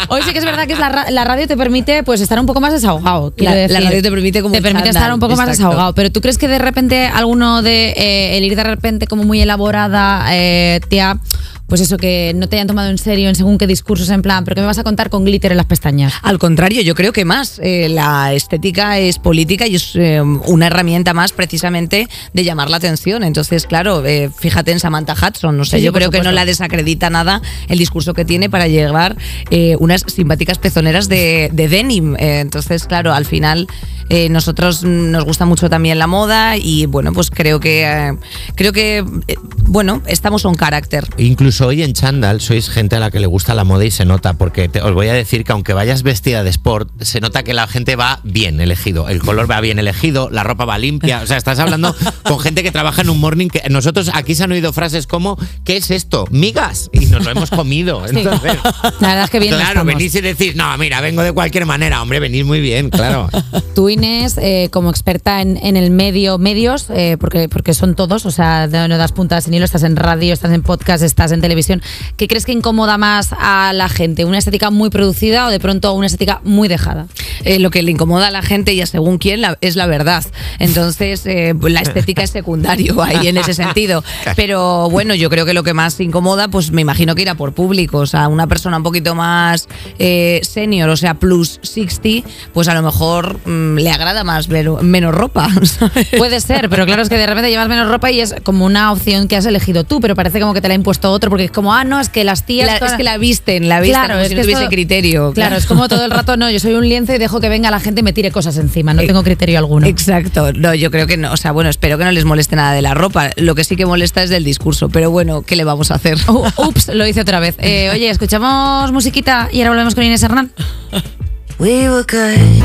hoy 0.10 0.22
sí 0.24 0.32
que 0.32 0.40
es 0.40 0.46
verdad 0.46 0.66
que 0.66 0.74
es 0.74 0.80
la, 0.80 0.90
ra- 0.90 1.12
la 1.12 1.24
radio 1.24 1.48
te 1.48 1.56
permite 1.58 2.04
pues 2.04 2.22
estar 2.22 2.40
un 2.40 2.46
poco 2.46 2.62
más 2.62 2.72
desahogado. 2.74 3.34
La- 3.38 3.68
la 3.68 3.80
radio 3.80 4.02
te 4.02 4.10
permite 4.10 4.42
como 4.42 4.54
te 4.56 4.62
permite 4.62 4.90
estar 4.90 5.14
un 5.14 5.20
poco 5.20 5.36
más 5.36 5.48
desahogado. 5.48 5.94
Pero 5.94 6.12
tú 6.12 6.22
crees 6.22 6.38
que 6.38 6.48
de 6.48 6.58
repente 6.60 7.06
alguno 7.06 7.62
de 7.62 8.38
el 8.38 8.44
ir 8.44 8.56
de 8.56 8.64
repente 8.64 9.08
como 9.08 9.24
muy 9.24 9.42
elaborada 9.42 10.26
te 10.30 11.02
ha 11.02 11.20
pues 11.68 11.82
eso 11.82 11.98
que 11.98 12.34
no 12.36 12.48
te 12.48 12.56
hayan 12.56 12.68
tomado 12.68 12.90
en 12.90 12.98
serio 12.98 13.30
en 13.30 13.36
según 13.36 13.58
qué 13.58 13.68
discursos 13.68 14.10
en 14.10 14.22
plan, 14.22 14.44
pero 14.44 14.56
que 14.56 14.62
me 14.62 14.68
vas 14.68 14.80
a 14.80 14.84
contar 14.84 15.10
con 15.10 15.26
glitter 15.26 15.52
en 15.52 15.58
las 15.58 15.66
pestañas. 15.66 16.14
Al 16.22 16.40
contrario, 16.40 16.82
yo 16.82 16.96
creo 16.96 17.14
que 17.14 17.26
más. 17.26 17.60
Eh, 17.64 17.90
la 17.90 18.34
estética 18.34 18.98
es 19.00 19.20
política 19.20 19.68
y 19.68 19.76
es 19.76 19.96
eh, 19.96 20.22
una 20.22 20.68
herramienta 20.68 21.14
más 21.14 21.32
precisamente 21.32 22.08
de 22.34 22.44
llamar 22.44 22.70
la 22.70 22.78
atención. 22.78 23.24
Entonces, 23.24 23.66
claro, 23.66 24.06
eh, 24.06 24.30
fíjate 24.36 24.72
en 24.72 24.80
Samantha 24.80 25.14
Hudson. 25.14 25.58
No 25.58 25.66
sé, 25.66 25.78
Sí, 25.78 25.84
yo 25.84 25.94
creo 25.94 26.10
que 26.10 26.22
no 26.22 26.32
la 26.32 26.46
desacredita 26.46 27.10
nada 27.10 27.42
el 27.68 27.78
discurso 27.78 28.14
que 28.14 28.26
tiene 28.26 28.50
para 28.50 28.68
llevar 28.68 29.16
eh, 29.52 29.76
unas 29.80 30.04
simpáticas 30.08 30.58
pezoneras 30.58 31.10
de, 31.10 31.50
de 31.54 31.68
denim. 31.68 32.16
Eh, 32.16 32.40
entonces, 32.40 32.86
claro, 32.86 33.14
al 33.14 33.26
final 33.26 33.68
eh, 34.10 34.28
nosotros 34.30 34.84
nos 34.84 35.24
gusta 35.24 35.46
mucho 35.46 35.70
también 35.70 36.00
la 36.00 36.08
moda 36.08 36.58
y 36.58 36.88
bueno, 36.88 37.14
pues 37.14 37.30
creo 37.30 37.60
que 37.60 37.84
eh, 37.84 38.18
creo 38.56 38.74
que 38.74 39.06
eh, 39.28 39.36
bueno, 39.68 40.02
estamos 40.08 40.46
on 40.46 40.56
carácter. 40.56 41.08
Incluso 41.40 41.68
hoy 41.68 41.84
en 41.84 41.94
Chandal 41.94 42.42
sois 42.42 42.68
gente 42.70 42.98
a 42.98 43.00
la 43.00 43.12
que 43.12 43.22
le 43.22 43.26
gusta 43.26 43.54
la 43.56 43.64
moda 43.64 43.86
y 43.86 43.92
se 43.92 44.04
nota, 44.04 44.34
porque 44.34 44.68
te- 44.68 44.82
os 44.82 44.94
voy 44.94 45.08
a 45.08 45.14
decir 45.14 45.46
que 45.46 45.54
aunque 45.54 45.72
vayas 45.72 46.04
vestida 46.04 46.44
de 46.44 46.50
sport, 46.50 46.90
se 47.02 47.22
nota 47.22 47.44
que 47.44 47.54
la 47.54 47.66
gente 47.66 47.96
va 47.96 48.20
bien 48.26 48.60
elegido. 48.60 49.08
El 49.08 49.22
color 49.22 49.50
va 49.50 49.62
bien 49.62 49.80
elegido, 49.80 50.30
la 50.30 50.44
ropa 50.44 50.66
va 50.66 50.78
limpia. 50.78 51.22
O 51.24 51.28
sea, 51.28 51.38
estás 51.38 51.58
hablando 51.60 51.96
con 52.24 52.42
gente 52.42 52.62
que 52.62 52.74
trabaja 52.74 53.04
en 53.04 53.10
un 53.10 53.22
morning. 53.22 53.48
que 53.48 53.62
Nosotros 53.70 54.12
aquí 54.14 54.36
se 54.36 54.44
han 54.44 54.52
oído 54.52 54.74
frases 54.74 55.08
como: 55.08 55.38
¿Qué 55.64 55.78
es 55.78 55.92
esto? 55.92 56.28
¿Migas? 56.30 56.90
Y 56.92 57.06
nos 57.06 57.24
lo 57.24 57.32
hemos 57.32 57.50
comido. 57.52 58.06
Sí. 58.10 58.18
Entonces. 58.18 58.58
La 59.00 59.08
verdad 59.08 59.24
es 59.24 59.30
que 59.30 59.40
bien 59.40 59.56
Claro, 59.56 59.86
venís 59.86 60.14
y 60.16 60.20
decís, 60.20 60.58
no, 60.58 60.78
mira, 60.78 61.00
vengo 61.00 61.22
de 61.24 61.32
cualquier 61.32 61.66
manera, 61.66 62.02
hombre, 62.02 62.20
venís 62.20 62.44
muy 62.44 62.60
bien, 62.60 62.90
claro. 62.90 63.30
Tú, 63.76 63.88
Inés, 63.88 64.38
eh, 64.42 64.68
como 64.74 64.90
experta 64.90 65.42
en, 65.42 65.56
en 65.64 65.78
el 65.78 65.90
medio, 65.90 66.38
medios, 66.38 66.88
eh, 66.90 67.16
porque, 67.18 67.48
porque 67.48 67.74
son 67.74 67.96
todos, 67.96 68.26
o 68.26 68.32
sea, 68.32 68.68
no 68.68 68.98
das 68.98 69.14
puntas 69.14 69.46
sin 69.46 69.54
hilo, 69.54 69.64
estás 69.64 69.84
en 69.84 69.96
radio, 69.96 70.34
estás 70.34 70.52
en 70.52 70.64
podcast, 70.64 71.02
estás 71.02 71.19
en 71.20 71.42
televisión. 71.42 71.82
¿Qué 72.18 72.28
crees 72.28 72.46
que 72.46 72.52
incomoda 72.52 72.98
más 72.98 73.30
a 73.38 73.72
la 73.74 73.90
gente? 73.90 74.26
¿Una 74.26 74.38
estética 74.38 74.70
muy 74.72 74.90
producida 74.90 75.48
o 75.48 75.50
de 75.50 75.60
pronto 75.60 75.94
una 75.94 76.08
estética 76.08 76.42
muy 76.44 76.68
dejada? 76.68 77.08
eh, 77.46 77.60
lo 77.60 77.70
que 77.72 77.82
le 77.84 77.92
incomoda 77.92 78.28
a 78.28 78.32
la 78.32 78.42
gente 78.42 78.74
y 78.74 78.82
a 78.82 78.86
según 78.86 79.18
quién 79.18 79.40
la- 79.42 79.58
es 79.62 79.76
la 79.78 79.86
verdad. 79.88 80.26
Entonces, 80.60 81.26
eh, 81.26 81.54
la 81.62 81.80
estética 81.82 82.22
es 82.24 82.30
secundario 82.32 83.02
ahí 83.02 83.28
en 83.28 83.38
ese 83.38 83.54
sentido. 83.54 84.04
Pero 84.36 84.90
bueno, 84.90 85.16
yo 85.16 85.30
creo 85.30 85.46
que 85.46 85.54
lo 85.54 85.64
que 85.64 85.74
más 85.74 86.00
incomoda, 86.00 86.48
pues 86.50 86.72
me 86.72 86.82
imagino 86.82 87.16
que 87.16 87.22
irá 87.22 87.36
por 87.36 87.54
público. 87.54 88.00
O 88.00 88.06
sea, 88.06 88.28
una 88.28 88.48
persona 88.48 88.78
un 88.78 88.84
poquito 88.84 89.16
más 89.16 89.68
eh, 90.00 90.42
senior, 90.44 90.90
o 90.90 90.98
sea, 90.98 91.14
plus 91.14 91.60
60, 91.62 92.28
pues 92.54 92.68
a 92.68 92.74
lo 92.74 92.82
mejor 92.82 93.40
mm, 93.48 93.78
le 93.78 93.90
agrada 93.92 94.24
más 94.24 94.48
ver 94.48 94.70
menos 94.82 95.14
ropa. 95.16 95.48
¿sabes? 95.64 96.08
Puede 96.18 96.42
ser, 96.42 96.70
pero 96.70 96.86
claro, 96.86 97.02
es 97.02 97.10
que 97.10 97.18
de 97.18 97.26
repente 97.26 97.50
llevas 97.50 97.70
menos 97.70 97.88
ropa 97.90 98.12
y 98.12 98.20
es 98.20 98.36
como 98.44 98.66
una 98.66 98.92
opción 98.92 99.28
que 99.28 99.38
has 99.38 99.46
elegido 99.46 99.84
tú, 99.86 100.00
pero 100.02 100.16
parece 100.16 100.40
como 100.40 100.54
que 100.54 100.62
te 100.62 100.68
la 100.68 100.74
ha 100.74 100.76
impuesto 100.76 101.09
otro, 101.12 101.30
porque 101.30 101.46
es 101.46 101.52
como, 101.52 101.74
ah, 101.74 101.84
no, 101.84 102.00
es 102.00 102.10
que 102.10 102.24
las 102.24 102.46
tías. 102.46 102.68
La- 102.68 102.80
todas- 102.80 102.94
es 102.94 102.98
que 102.98 103.04
la 103.04 103.18
visten, 103.18 103.68
la 103.70 103.80
visten 103.82 104.02
como 104.02 104.14
si 104.14 104.18
no 104.18 104.22
es 104.22 104.30
tuviese 104.46 104.62
todo- 104.62 104.70
criterio. 104.70 105.32
Claro, 105.34 105.56
es 105.56 105.66
como 105.66 105.88
todo 105.88 106.06
el 106.06 106.12
rato, 106.20 106.38
no, 106.38 106.50
yo 106.50 106.60
soy 106.60 106.74
un 106.76 106.88
lienzo 106.88 107.14
y 107.14 107.18
dejo 107.18 107.40
que 107.40 107.50
venga 107.50 107.72
la 107.72 107.80
gente 107.80 108.02
y 108.02 108.04
me 108.04 108.14
tire 108.14 108.32
cosas 108.32 108.58
encima, 108.58 108.94
no 108.94 109.02
Eh, 109.02 109.08
tengo 109.08 109.24
criterio 109.24 109.58
alguno. 109.60 109.86
Exacto, 109.88 110.52
no, 110.54 110.74
yo 110.74 110.92
creo 110.92 111.08
que 111.08 111.18
no, 111.18 111.32
o 111.32 111.38
sea, 111.38 111.52
bueno, 111.52 111.70
espero 111.70 111.98
que 111.98 112.04
no 112.06 112.12
les 112.12 112.26
moleste 112.26 112.56
nada 112.56 112.74
de 112.74 112.82
la 112.82 112.94
ropa, 112.94 113.30
lo 113.38 113.56
que 113.56 113.64
sí 113.64 113.76
que 113.76 113.86
molesta 113.86 114.24
es 114.24 114.30
del 114.30 114.44
discurso, 114.44 114.90
pero 114.90 115.12
bueno, 115.12 115.42
¿qué 115.42 115.56
le 115.56 115.64
vamos 115.64 115.92
a 115.92 115.96
hacer? 115.96 116.18
Uh, 116.30 116.48
ups, 116.58 116.88
lo 116.94 117.06
hice 117.08 117.22
otra 117.22 117.40
vez. 117.40 117.56
Eh, 117.60 117.90
oye, 117.92 118.10
escuchamos 118.10 118.92
musiquita 118.92 119.50
y 119.52 119.60
ahora 119.60 119.72
volvemos 119.72 119.96
con 119.96 120.04
Inés 120.04 120.24
Hernán. 120.24 120.52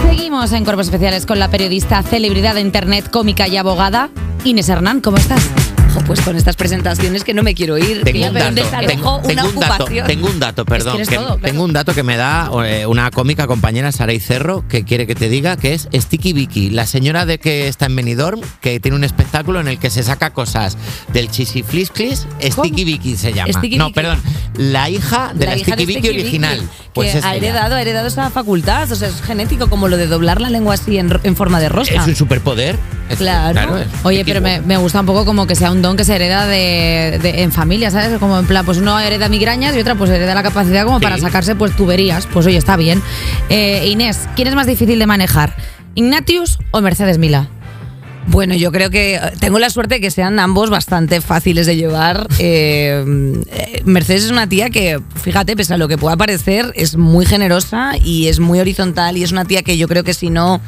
Seguimos 0.09 0.53
en 0.53 0.65
Cuerpos 0.65 0.87
Especiales 0.87 1.27
con 1.27 1.39
la 1.39 1.51
periodista, 1.51 2.03
celebridad 2.03 2.55
de 2.55 2.61
internet, 2.61 3.11
cómica 3.11 3.49
y 3.49 3.57
abogada, 3.57 4.11
Inés 4.45 4.69
Hernán. 4.69 5.01
¿Cómo 5.01 5.17
estás? 5.17 5.43
Jo, 5.95 6.01
pues 6.01 6.21
con 6.23 6.37
estas 6.37 6.57
presentaciones 6.57 7.23
que 7.23 7.35
no 7.35 7.43
me 7.45 7.55
quiero 7.55 7.79
ir, 7.79 8.03
Tengo 8.03 8.27
un 8.27 8.35
dato, 8.35 8.63
tengo, 8.87 9.19
una 9.19 9.27
tengo 9.29 9.49
un 9.49 9.61
dato, 9.61 9.85
tengo 10.07 10.27
un 10.29 10.41
dato, 10.41 10.65
perdón. 10.65 10.99
que- 10.99 11.15
todo, 11.17 11.37
tengo 11.39 11.63
un 11.63 11.73
dato 11.73 11.95
que 11.95 12.03
me 12.03 12.17
da 12.17 12.51
eh, 12.67 12.85
una 12.87 13.11
cómica 13.13 13.47
compañera, 13.47 13.93
Saray 13.93 14.19
Cerro, 14.19 14.67
que 14.69 14.85
quiere 14.85 15.07
que 15.07 15.15
te 15.15 15.29
diga 15.29 15.57
que 15.57 15.75
es 15.75 15.89
Sticky 15.93 16.33
Vicky, 16.33 16.71
la 16.71 16.87
señora 16.87 17.27
de 17.27 17.39
que 17.39 17.69
está 17.69 17.87
en 17.87 17.95
Benidorm, 17.97 18.41
que 18.61 18.81
tiene 18.81 18.97
un 18.97 19.05
espectáculo 19.05 19.61
en 19.61 19.69
el 19.69 19.79
que 19.79 19.89
se 19.91 20.03
saca 20.03 20.31
cosas 20.31 20.77
del 21.13 21.31
chisiflisclis. 21.31 22.27
Sticky 22.43 22.85
Vicky 22.85 23.17
se 23.17 23.33
llama. 23.33 23.53
Sticky 23.53 23.77
no, 23.77 23.87
Vicky. 23.87 23.95
perdón, 23.95 24.21
la 24.57 24.91
hija 24.91 25.33
de 25.35 25.47
la, 25.47 25.57
hija 25.57 25.75
Sticky 25.75 25.87
de 25.87 26.01
Vicky 26.01 26.09
original. 26.09 26.59
Vicky, 26.61 26.73
Pues 26.93 27.13
que 27.13 27.21
ha 27.25 27.37
heredado, 27.37 27.77
ha 27.77 27.83
heredado 27.83 28.09
esa 28.09 28.31
facultad, 28.31 28.91
o 28.91 28.97
sea, 28.97 29.09
es 29.09 29.23
genético 29.23 29.69
como 29.71 29.89
lo 29.89 29.97
de 29.97 30.07
doblar 30.09 30.41
la 30.41 30.51
lengua 30.51 30.75
así 30.75 30.99
en, 30.99 31.17
en 31.23 31.37
forma 31.37 31.61
de 31.61 31.69
rosca. 31.69 32.01
Es 32.03 32.09
un 32.09 32.17
superpoder. 32.17 32.77
Claro. 33.19 33.79
es 33.79 33.87
Oye, 34.03 34.25
pero 34.25 34.41
me, 34.41 34.61
me 34.61 34.77
gusta 34.77 35.01
un 35.01 35.07
poco 35.07 35.25
como 35.25 35.47
que 35.47 35.55
sea 35.55 35.71
un 35.71 35.83
don 35.83 35.97
que 35.97 36.05
se 36.05 36.15
hereda 36.17 36.47
de, 36.47 37.19
de- 37.23 37.43
en 37.43 37.53
familia, 37.53 37.91
¿sabes? 37.91 38.19
Como 38.19 38.39
en 38.39 38.47
plan, 38.47 38.65
pues 38.65 38.79
uno 38.79 38.99
hereda 38.99 39.29
migrañas 39.29 39.77
y 39.77 39.81
otra 39.81 39.95
pues 39.95 40.11
hereda 40.11 40.35
la 40.35 40.43
capacidad 40.43 40.85
como 40.85 40.99
Sí. 40.99 41.03
para 41.05 41.19
sacarse 41.19 41.55
pues 41.55 41.77
tuberías. 41.77 42.27
Pues 42.27 42.47
oye, 42.47 42.57
está 42.57 42.77
bien. 42.77 43.03
Eh, 43.51 43.87
Inés, 43.89 44.21
¿quién 44.37 44.49
es 44.49 44.55
más 44.55 44.67
difícil 44.67 44.99
de 44.99 45.07
manejar? 45.07 45.55
¿Ignatius 45.95 46.59
o 46.71 46.81
Mercedes 46.81 47.19
Mila? 47.19 47.49
Bueno, 48.27 48.55
yo 48.55 48.73
creo 48.73 48.89
que 48.89 49.17
eh, 49.17 49.21
tengo 49.39 49.59
la 49.59 49.69
suerte 49.69 49.97
de 49.97 50.01
que 50.01 50.11
sean 50.11 50.39
ambos 50.39 50.71
bastante 50.71 51.21
fáciles 51.21 51.67
de 51.67 51.77
llevar. 51.77 52.27
Eh, 52.39 53.83
Mercedes 53.85 54.25
es 54.25 54.31
una 54.31 54.49
tía 54.49 54.71
que, 54.71 54.99
fíjate, 55.23 55.57
pese 55.57 55.75
a 55.75 55.77
lo 55.77 55.89
que 55.89 55.99
pueda 55.99 56.17
parecer, 56.17 56.73
es 56.75 56.97
muy 56.97 57.27
generosa 57.27 57.93
y 58.03 58.29
es 58.29 58.41
muy 58.41 58.61
horizontal 58.61 59.17
y 59.19 59.23
es 59.23 59.31
una 59.33 59.45
tía 59.45 59.63
que 59.63 59.77
yo 59.77 59.89
creo 59.89 60.05
que 60.05 60.15
si 60.15 60.31
no, 60.31 60.61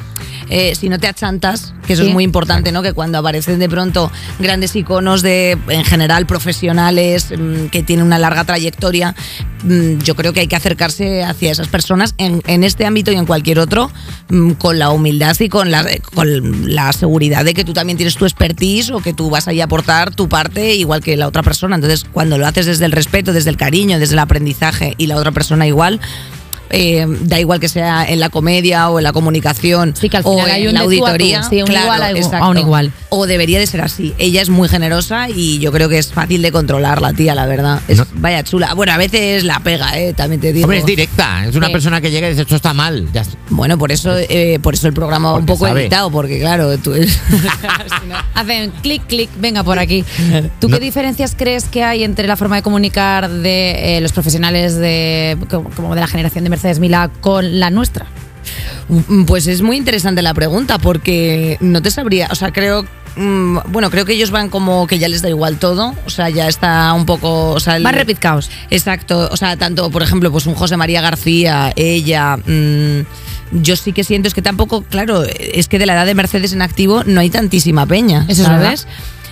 eh, 0.49 0.75
si 0.75 0.89
no 0.89 0.99
te 0.99 1.07
achantas, 1.07 1.73
que 1.85 1.93
eso 1.93 2.03
Sí. 2.03 2.09
es 2.09 2.13
muy 2.13 2.23
importante, 2.23 2.71
¿no? 2.71 2.81
Que 2.81 2.93
cuando 2.93 3.17
aparecen 3.17 3.59
de 3.59 3.69
pronto 3.69 4.11
grandes 4.39 4.75
iconos 4.75 5.21
de, 5.21 5.57
en 5.69 5.83
general, 5.85 6.25
profesionales 6.25 7.27
mm, 7.37 7.67
que 7.67 7.83
tienen 7.83 8.05
una 8.05 8.17
larga 8.19 8.43
trayectoria, 8.43 9.15
mm, 9.63 9.99
yo 9.99 10.15
creo 10.15 10.33
que 10.33 10.41
hay 10.41 10.47
que 10.47 10.55
acercarse 10.55 11.23
hacia 11.23 11.51
esas 11.51 11.67
personas 11.67 12.13
en, 12.17 12.41
en 12.47 12.63
este 12.63 12.85
ámbito 12.85 13.11
y 13.11 13.15
en 13.15 13.25
cualquier 13.25 13.59
otro 13.59 13.91
mm, 14.29 14.51
con 14.53 14.79
la 14.79 14.89
humildad 14.91 15.35
y 15.39 15.49
con 15.49 15.71
la, 15.71 15.85
con 16.13 16.73
la 16.73 16.91
seguridad 16.93 17.45
de 17.45 17.53
que 17.53 17.63
tú 17.63 17.73
también 17.73 17.97
tienes 17.97 18.15
tu 18.15 18.25
expertise 18.25 18.89
o 18.91 18.99
que 18.99 19.13
tú 19.13 19.29
vas 19.29 19.47
ahí 19.47 19.61
a 19.61 19.65
aportar 19.65 20.13
tu 20.13 20.27
parte 20.29 20.75
igual 20.75 21.01
que 21.01 21.15
la 21.17 21.27
otra 21.27 21.43
persona. 21.43 21.75
Entonces, 21.75 22.05
cuando 22.11 22.37
lo 22.37 22.47
haces 22.47 22.65
desde 22.65 22.85
el 22.85 22.91
respeto, 22.91 23.33
desde 23.33 23.49
el 23.49 23.57
cariño, 23.57 23.99
desde 23.99 24.13
el 24.13 24.19
aprendizaje 24.19 24.93
y 24.97 25.07
la 25.07 25.15
otra 25.17 25.31
persona 25.31 25.67
igual, 25.67 25.99
eh, 26.69 27.05
da 27.21 27.39
igual 27.39 27.59
que 27.59 27.69
sea 27.69 28.05
en 28.05 28.19
la 28.19 28.29
comedia 28.29 28.89
o 28.89 28.99
en 28.99 29.03
la 29.03 29.13
comunicación 29.13 29.95
Sí, 29.99 30.09
que 30.09 30.17
al 30.17 30.23
o 30.25 30.41
hay 30.43 30.63
en 30.63 30.67
un 30.69 30.73
la 30.75 30.79
tú 30.81 30.85
auditoría. 30.85 31.43
sí, 31.43 31.61
un 31.61 31.67
claro, 31.67 31.85
igual 31.85 32.01
a- 32.33 32.37
a 32.39 32.49
un 32.49 32.57
igual. 32.57 32.91
O 33.09 33.25
debería 33.27 33.59
de 33.59 33.67
ser 33.67 33.81
así. 33.81 34.13
Ella 34.17 34.41
es 34.41 34.49
muy 34.49 34.67
generosa 34.69 35.29
y 35.29 35.59
yo 35.59 35.71
creo 35.71 35.89
que 35.89 35.97
es 35.97 36.11
fácil 36.11 36.41
de 36.41 36.51
controlar 36.51 37.01
la 37.01 37.13
tía, 37.13 37.35
la 37.35 37.45
verdad. 37.45 37.81
Es, 37.87 37.97
No. 37.99 38.05
Vaya 38.15 38.43
chula. 38.43 38.73
Bueno, 38.73 38.91
a 38.93 38.97
veces 38.97 39.43
la 39.43 39.59
pega, 39.59 39.97
eh, 39.97 40.13
también 40.13 40.41
te 40.41 40.53
digo. 40.53 40.65
Hombre, 40.65 40.79
es 40.79 40.85
directa. 40.85 41.45
Es 41.47 41.55
una 41.55 41.67
Sí. 41.67 41.71
persona 41.73 42.01
que 42.01 42.11
llega 42.11 42.27
y 42.27 42.31
dice, 42.31 42.41
esto 42.43 42.55
está 42.55 42.73
mal. 42.73 43.07
Ya. 43.13 43.23
Bueno, 43.49 43.77
por 43.77 43.91
eso, 43.91 44.15
eh, 44.17 44.59
por 44.61 44.73
eso 44.73 44.87
el 44.87 44.93
programa 44.93 45.29
va 45.31 45.35
un 45.37 45.45
Porque 45.45 45.53
poco 45.59 45.67
sabe. 45.67 45.81
editado, 45.81 46.11
porque 46.11 46.39
claro, 46.39 46.77
tú 46.77 46.93
si 47.03 48.07
no- 48.07 48.15
Hacen 48.33 48.71
clic, 48.81 49.05
clic, 49.07 49.29
venga 49.39 49.63
por 49.63 49.79
aquí. 49.79 50.03
¿Tú 50.59 50.69
No. 50.69 50.77
qué 50.77 50.83
diferencias 50.83 51.33
crees 51.37 51.65
que 51.65 51.83
hay 51.83 52.03
entre 52.03 52.27
la 52.27 52.35
forma 52.35 52.55
de 52.57 52.61
comunicar 52.61 53.29
de 53.29 53.97
eh, 53.97 54.01
los 54.01 54.11
profesionales 54.11 54.75
de, 54.75 55.37
como 55.49 55.69
como 55.69 55.95
de 55.95 56.01
la 56.01 56.07
generación 56.07 56.43
de 56.43 56.49
Mercedes 56.57 56.79
Mila 56.79 57.09
con 57.21 57.59
la 57.59 57.69
nuestra? 57.69 58.07
Mm, 58.89 59.25
Pues 59.25 59.45
es 59.47 59.61
muy 59.61 59.77
interesante 59.77 60.21
la 60.23 60.33
pregunta 60.33 60.79
porque 60.79 61.57
no 61.59 61.81
te 61.81 61.91
sabría, 61.91 62.27
o 62.31 62.35
sea, 62.35 62.51
creo 62.51 62.83
mm, 63.15 63.57
bueno, 63.69 63.89
creo 63.91 64.05
que 64.05 64.13
ellos 64.13 64.31
van 64.31 64.49
como 64.49 64.85
que 64.87 64.97
ya 64.99 65.07
les 65.07 65.21
da 65.21 65.29
igual 65.29 65.57
todo, 65.57 65.93
o 66.05 66.09
sea, 66.09 66.29
ya 66.29 66.47
está 66.47 66.93
un 66.93 67.05
poco, 67.05 67.49
o 67.51 67.59
sea, 67.59 67.75
el- 67.77 67.83
Más 67.83 67.95
repitcaos. 67.95 68.49
Exacto, 68.69 69.27
o 69.31 69.37
sea, 69.37 69.55
tanto, 69.57 69.89
por 69.91 70.01
ejemplo, 70.03 70.31
pues 70.31 70.45
un 70.45 70.53
José 70.55 70.77
María 70.77 71.01
García, 71.01 71.73
ella, 71.75 72.37
mm, 72.37 73.01
yo 73.63 73.75
sí 73.75 73.91
que 73.93 74.03
siento, 74.03 74.27
es 74.27 74.33
que 74.33 74.41
tampoco, 74.41 74.83
claro, 74.83 75.23
es 75.23 75.67
que 75.67 75.79
de 75.79 75.85
la 75.85 75.93
edad 75.93 76.05
de 76.05 76.13
Mercedes 76.15 76.53
en 76.53 76.61
activo 76.61 77.03
no 77.05 77.19
hay 77.21 77.29
tantísima 77.29 77.85
peña, 77.85 78.25
Eso 78.27 78.41
es 78.43 78.47
¿sabes? 78.47 78.87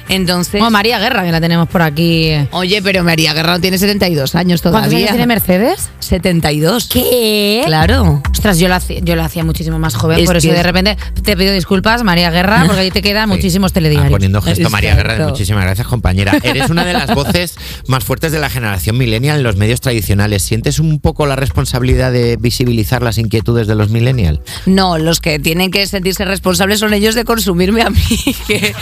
Entonces, 0.10 0.62
María 0.70 1.00
Guerra, 1.00 1.24
que 1.24 1.32
la 1.32 1.42
tenemos 1.42 1.68
por 1.70 1.82
aquí. 1.82 2.32
oye, 2.52 2.82
pero 2.82 3.04
María 3.04 3.34
Guerrado 3.34 3.60
tiene 3.60 3.78
72 3.78 4.36
años 4.36 4.62
¿Cuántos 4.62 4.82
todavía. 4.84 4.98
años 5.00 5.10
tiene 5.12 5.28
Mercedes? 5.28 5.90
72. 6.00 6.88
¿Qué? 6.92 7.64
Claro. 7.66 8.22
Ostras, 8.32 8.60
yo 8.60 8.68
lo 8.68 8.76
hacía, 8.76 9.00
yo 9.02 9.16
lo 9.16 9.24
hacía 9.24 9.44
muchísimo 9.44 9.80
más 9.80 9.96
joven, 9.96 10.20
Es 10.20 10.26
por 10.26 10.38
eso 10.38 10.50
de 10.52 10.62
repente 10.64 10.98
te 11.24 11.36
pido 11.36 11.52
disculpas, 11.54 12.04
María 12.04 12.30
Guerra, 12.30 12.64
porque 12.66 12.82
ahí 12.82 12.92
te 12.92 13.02
quedan 13.02 13.30
Sí. 13.30 13.36
muchísimos 13.36 13.72
Ah, 13.72 13.74
telediarios. 13.74 14.12
poniendo 14.12 14.42
gesto 14.42 14.70
María 14.70 14.96
Guerra, 14.96 15.28
muchísimas 15.28 15.64
gracias 15.64 15.88
compañera. 15.88 16.38
Eres 16.44 16.70
una 16.70 16.86
de 16.86 16.94
las 16.94 17.14
voces 17.16 17.56
más 17.88 18.04
fuertes 18.04 18.32
de 18.32 18.40
la 18.40 18.50
generación 18.50 18.98
millennial 18.98 19.38
en 19.38 19.44
los 19.44 19.56
medios 19.56 19.82
tradicionales. 19.82 20.44
¿Sientes 20.44 20.80
un 20.80 21.00
poco 21.00 21.26
la 21.26 21.36
responsabilidad 21.36 22.12
de 22.12 22.38
visibilizar 22.38 23.02
las 23.02 23.18
inquietudes 23.18 23.68
de 23.68 23.76
los 23.76 23.90
millennials? 23.90 24.40
No, 24.66 24.98
los 24.98 25.20
que 25.20 25.40
tienen 25.40 25.72
que 25.72 25.88
sentirse 25.88 26.24
responsables 26.26 26.80
son 26.80 26.94
ellos 26.94 27.16
de 27.16 27.26
consumirme 27.26 27.82
a 27.82 27.90
mí. 27.90 28.00
que, 28.48 28.60
que- 28.60 28.76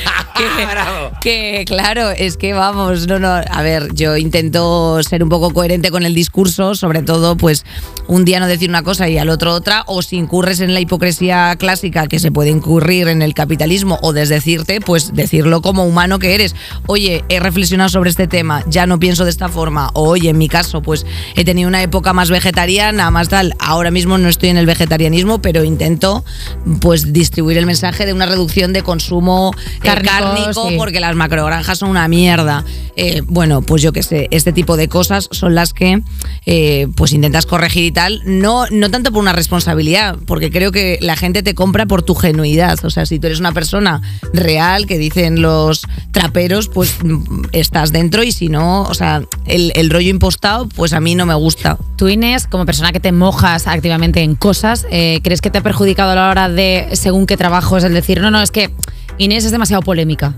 que, 1.21 1.63
claro, 1.65 2.11
es 2.11 2.37
que 2.37 2.53
vamos, 2.53 3.07
no, 3.07 3.19
no. 3.19 3.27
A 3.29 3.61
ver, 3.61 3.93
yo 3.93 4.17
intento 4.17 5.01
ser 5.03 5.23
un 5.23 5.29
poco 5.29 5.51
coherente 5.51 5.91
con 5.91 6.03
el 6.03 6.13
discurso, 6.13 6.75
sobre 6.75 7.01
todo, 7.01 7.37
pues 7.37 7.65
un 8.07 8.25
día 8.25 8.39
no 8.39 8.47
decir 8.47 8.69
una 8.69 8.83
cosa 8.83 9.07
y 9.09 9.17
al 9.17 9.29
otro 9.29 9.53
otra, 9.53 9.83
o 9.87 10.01
si 10.01 10.17
incurres 10.17 10.59
en 10.59 10.73
la 10.73 10.79
hipocresía 10.79 11.55
clásica 11.57 12.07
que 12.07 12.19
se 12.19 12.31
puede 12.31 12.49
incurrir 12.49 13.07
en 13.07 13.21
el 13.21 13.33
capitalismo 13.33 13.99
o 14.01 14.13
desdecirte, 14.13 14.81
pues 14.81 15.13
decirlo 15.13 15.61
como 15.61 15.85
humano 15.85 16.19
que 16.19 16.35
eres. 16.35 16.55
Oye, 16.87 17.23
he 17.29 17.39
reflexionado 17.39 17.89
sobre 17.89 18.09
este 18.09 18.27
tema, 18.27 18.63
ya 18.67 18.85
no 18.85 18.99
pienso 18.99 19.23
de 19.23 19.29
esta 19.29 19.49
forma. 19.49 19.89
O 19.93 20.09
oye, 20.09 20.29
en 20.29 20.37
mi 20.37 20.49
caso, 20.49 20.81
pues 20.81 21.05
he 21.35 21.45
tenido 21.45 21.67
una 21.67 21.81
época 21.81 22.13
más 22.13 22.29
vegetariana, 22.29 23.11
más 23.11 23.29
tal. 23.29 23.55
Ahora 23.59 23.91
mismo 23.91 24.17
no 24.17 24.29
estoy 24.29 24.49
en 24.49 24.57
el 24.57 24.65
vegetarianismo, 24.65 25.41
pero 25.41 25.63
intento 25.63 26.23
pues 26.81 27.13
distribuir 27.13 27.57
el 27.57 27.65
mensaje 27.65 28.05
de 28.05 28.13
una 28.13 28.25
reducción 28.25 28.73
de 28.73 28.83
consumo 28.83 29.53
eh, 29.55 29.79
Cárnico, 29.83 30.13
cárnico, 30.13 30.69
sí. 30.69 30.75
porque 30.77 30.99
las 31.07 31.15
macrogranjas 31.15 31.79
son 31.79 31.89
una 31.89 32.07
mierda. 32.07 32.63
Eh, 32.95 33.21
bueno, 33.25 33.61
pues 33.61 33.81
yo 33.81 33.91
qué 33.91 34.03
sé, 34.03 34.27
este 34.31 34.53
tipo 34.53 34.77
de 34.77 34.87
cosas 34.87 35.27
son 35.31 35.55
las 35.55 35.73
que 35.73 36.01
eh, 36.45 36.87
pues 36.95 37.11
intentas 37.13 37.45
corregir 37.45 37.83
y 37.83 37.91
tal. 37.91 38.21
No, 38.25 38.65
no 38.71 38.89
tanto 38.89 39.11
por 39.11 39.21
una 39.21 39.33
responsabilidad, 39.33 40.17
porque 40.25 40.51
creo 40.51 40.71
que 40.71 40.97
la 41.01 41.15
gente 41.15 41.43
te 41.43 41.55
compra 41.55 41.85
por 41.85 42.03
tu 42.03 42.15
genuidad. 42.15 42.77
O 42.83 42.89
sea, 42.89 43.05
si 43.05 43.19
tú 43.19 43.27
eres 43.27 43.39
una 43.39 43.51
persona 43.51 44.01
real, 44.33 44.85
que 44.85 44.97
dicen 44.97 45.41
los 45.41 45.81
traperos, 46.11 46.69
pues 46.69 46.97
estás 47.51 47.91
dentro 47.91 48.23
y 48.23 48.31
si 48.31 48.47
no, 48.47 48.83
o 48.83 48.93
sea, 48.93 49.23
el, 49.45 49.71
el 49.75 49.89
rollo 49.89 50.09
impostado, 50.09 50.67
pues 50.69 50.93
a 50.93 50.99
mí 50.99 51.15
no 51.15 51.25
me 51.25 51.33
gusta. 51.33 51.77
Tú, 51.97 52.07
Inés, 52.07 52.47
como 52.47 52.65
persona 52.65 52.91
que 52.91 52.99
te 52.99 53.11
mojas 53.11 53.67
activamente 53.67 54.21
en 54.21 54.35
cosas, 54.35 54.85
eh, 54.89 55.19
¿crees 55.23 55.41
que 55.41 55.49
te 55.49 55.57
ha 55.57 55.63
perjudicado 55.63 56.11
a 56.11 56.15
la 56.15 56.29
hora 56.29 56.49
de, 56.49 56.89
según 56.93 57.25
qué 57.25 57.37
trabajo, 57.37 57.77
es 57.77 57.83
el 57.83 57.93
decir, 57.93 58.21
no, 58.21 58.31
no, 58.31 58.41
es 58.41 58.51
que 58.51 58.71
Inés 59.17 59.45
es 59.45 59.51
demasiado 59.51 59.83
polémica? 59.83 60.33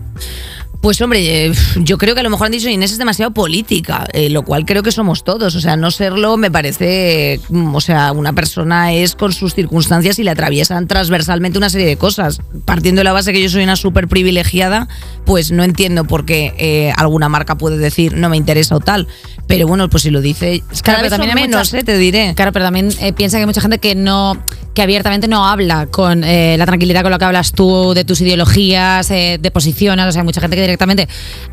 Pues 0.85 1.01
hombre, 1.01 1.47
eh, 1.47 1.51
yo 1.77 1.97
creo 1.97 2.13
que 2.13 2.19
a 2.19 2.23
lo 2.23 2.29
mejor 2.29 2.45
han 2.45 2.51
dicho 2.51 2.69
Inés 2.69 2.91
es 2.91 2.99
demasiado 2.99 3.31
política, 3.31 4.05
eh, 4.13 4.29
lo 4.29 4.43
cual 4.43 4.65
creo 4.65 4.83
que 4.83 4.91
somos 4.91 5.23
todos. 5.23 5.55
O 5.55 5.59
sea, 5.59 5.77
no 5.77 5.89
serlo 5.89 6.37
me 6.37 6.51
parece, 6.51 7.39
mm, 7.49 7.73
o 7.73 7.81
sea, 7.81 8.11
una 8.11 8.33
persona 8.33 8.93
es 8.93 9.15
con 9.15 9.33
sus 9.33 9.55
circunstancias 9.55 10.19
y 10.19 10.23
le 10.23 10.29
atraviesan 10.29 10.85
transversalmente 10.87 11.57
una 11.57 11.71
serie 11.71 11.87
de 11.87 11.97
cosas. 11.97 12.39
Partiendo 12.65 12.99
de 12.99 13.05
la 13.05 13.13
base 13.13 13.33
que 13.33 13.41
yo 13.41 13.49
soy 13.49 13.63
una 13.63 13.77
súper 13.77 14.07
privilegiada, 14.07 14.87
pues 15.25 15.51
no 15.51 15.63
entiendo 15.63 16.03
por 16.03 16.23
qué 16.23 16.53
eh, 16.59 16.93
alguna 16.97 17.29
marca 17.29 17.57
puede 17.57 17.79
decir 17.79 18.15
no 18.15 18.29
me 18.29 18.37
interesa 18.37 18.75
o 18.75 18.79
tal. 18.79 19.07
Pero 19.47 19.67
bueno, 19.67 19.89
pues 19.89 20.03
si 20.03 20.11
lo 20.11 20.21
dice, 20.21 20.61
cada 20.83 20.99
pero 20.99 21.09
vez 21.09 21.09
también 21.09 21.31
son 21.31 21.41
menos, 21.41 21.73
eh, 21.73 21.83
te 21.83 21.97
diré. 21.97 22.33
Claro, 22.35 22.51
pero 22.51 22.65
también 22.65 22.89
piensa 23.15 23.37
que 23.37 23.41
hay 23.41 23.47
mucha 23.47 23.61
gente 23.61 23.79
que 23.79 23.95
no 23.95 24.39
que 24.75 24.81
abiertamente 24.81 25.29
no 25.29 25.47
habla 25.47 25.87
con 25.87 26.21
la 26.21 26.65
tranquilidad 26.65 27.01
con 27.01 27.09
la 27.09 27.17
que 27.17 27.23
hablas 27.23 27.53
tú 27.53 27.93
de 27.93 28.03
tus 28.03 28.19
ideologías, 28.19 29.07
de 29.07 29.51
posiciones. 29.53 30.05
O 30.05 30.11
sea, 30.11 30.21
hay 30.21 30.25
mucha 30.25 30.41
gente 30.41 30.57
que 30.57 30.74
directamente, 30.75 31.07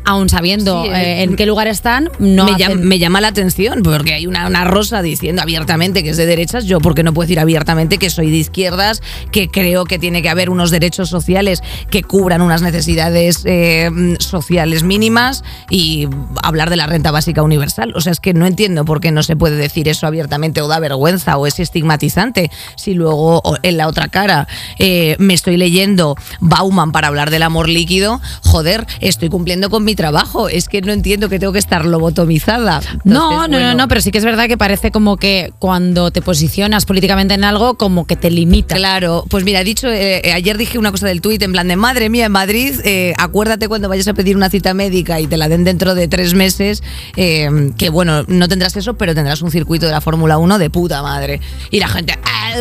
aun 0.05 0.27
sabiendo 0.29 0.83
Sí, 0.83 0.89
eh, 0.89 1.23
en 1.23 1.35
qué 1.35 1.45
lugar 1.45 1.67
están, 1.67 2.09
no 2.19 2.45
me, 2.45 2.51
hacen- 2.51 2.57
llama, 2.57 2.75
me 2.83 2.99
llama 2.99 3.21
la 3.21 3.29
atención 3.29 3.81
porque 3.83 4.13
hay 4.13 4.27
una, 4.27 4.47
una 4.47 4.63
rosa 4.65 5.01
diciendo 5.01 5.41
abiertamente 5.41 6.03
que 6.03 6.09
es 6.09 6.17
de 6.17 6.25
derechas. 6.25 6.65
Yo, 6.65 6.79
porque 6.79 7.03
no 7.03 7.13
puedo 7.13 7.25
decir 7.27 7.39
abiertamente 7.39 7.97
que 7.97 8.09
soy 8.09 8.29
de 8.29 8.37
izquierdas, 8.37 9.01
que 9.31 9.47
creo 9.49 9.85
que 9.85 9.97
tiene 9.99 10.21
que 10.21 10.29
haber 10.29 10.49
unos 10.49 10.71
derechos 10.71 11.09
sociales 11.09 11.61
que 11.89 12.03
cubran 12.03 12.41
unas 12.41 12.61
necesidades 12.61 13.41
eh, 13.45 13.89
sociales 14.19 14.83
mínimas 14.83 15.43
y 15.69 16.07
hablar 16.41 16.69
de 16.69 16.75
la 16.75 16.85
renta 16.87 17.11
básica 17.11 17.41
universal? 17.43 17.93
O 17.95 18.01
sea, 18.01 18.11
es 18.11 18.19
que 18.19 18.33
no 18.33 18.45
entiendo 18.45 18.83
por 18.85 18.99
qué 18.99 19.11
no 19.11 19.23
se 19.23 19.35
puede 19.35 19.55
decir 19.55 19.87
eso 19.87 20.05
abiertamente 20.07 20.61
o 20.61 20.67
da 20.67 20.79
vergüenza 20.79 21.37
o 21.37 21.47
es 21.47 21.59
estigmatizante. 21.59 22.51
Si 22.75 22.93
luego 22.93 23.41
en 23.63 23.77
la 23.77 23.87
otra 23.87 24.07
cara 24.09 24.47
eh, 24.79 25.15
me 25.19 25.33
estoy 25.33 25.57
leyendo 25.57 26.15
Bauman 26.39 26.91
para 26.91 27.07
hablar 27.07 27.29
del 27.29 27.43
amor 27.43 27.69
líquido, 27.69 28.19
joder, 28.43 28.85
estoy 29.13 29.29
cumpliendo 29.29 29.69
con 29.69 29.83
mi 29.83 29.95
trabajo. 29.95 30.49
Es 30.49 30.67
que 30.67 30.81
no 30.81 30.91
entiendo 30.91 31.29
que 31.29 31.39
tengo 31.39 31.53
que 31.53 31.59
estar 31.59 31.85
lobotomizada. 31.85 32.81
No, 33.03 33.31
Entonces, 33.31 33.37
no, 33.37 33.47
no, 33.47 33.47
bueno. 33.47 33.73
no, 33.75 33.87
pero 33.87 34.01
sí 34.01 34.11
que 34.11 34.17
es 34.17 34.25
verdad 34.25 34.47
que 34.47 34.57
parece 34.57 34.91
como 34.91 35.17
que 35.17 35.53
cuando 35.59 36.11
te 36.11 36.21
posicionas 36.21 36.85
políticamente 36.85 37.33
en 37.33 37.43
algo, 37.43 37.75
como 37.75 38.05
que 38.05 38.15
te 38.15 38.29
limita. 38.29 38.75
Claro, 38.75 39.25
pues 39.29 39.43
mira, 39.43 39.63
dicho, 39.63 39.87
eh, 39.89 40.21
eh, 40.23 40.33
ayer 40.33 40.57
dije 40.57 40.77
una 40.77 40.91
cosa 40.91 41.07
del 41.07 41.21
tuit 41.21 41.41
en 41.41 41.51
plan 41.51 41.67
de 41.67 41.75
madre 41.75 42.09
mía, 42.09 42.25
en 42.25 42.31
Madrid, 42.31 42.73
eh, 42.83 43.13
acuérdate 43.17 43.67
cuando 43.67 43.89
vayas 43.89 44.07
a 44.07 44.13
pedir 44.13 44.35
una 44.35 44.49
cita 44.49 44.73
médica 44.73 45.19
y 45.19 45.27
te 45.27 45.37
la 45.37 45.47
den 45.49 45.63
dentro 45.63 45.95
de 45.95 46.07
tres 46.07 46.33
meses, 46.33 46.83
eh, 47.15 47.49
que 47.77 47.89
bueno, 47.89 48.23
no 48.27 48.47
tendrás 48.47 48.75
eso, 48.75 48.95
pero 48.95 49.15
tendrás 49.15 49.41
un 49.41 49.51
circuito 49.51 49.85
de 49.85 49.91
la 49.91 50.01
Fórmula 50.01 50.37
1 50.37 50.57
de 50.57 50.69
puta 50.69 51.01
madre. 51.01 51.39
Y 51.71 51.79
la 51.79 51.87
gente, 51.87 52.13
"Ah, 52.23 52.53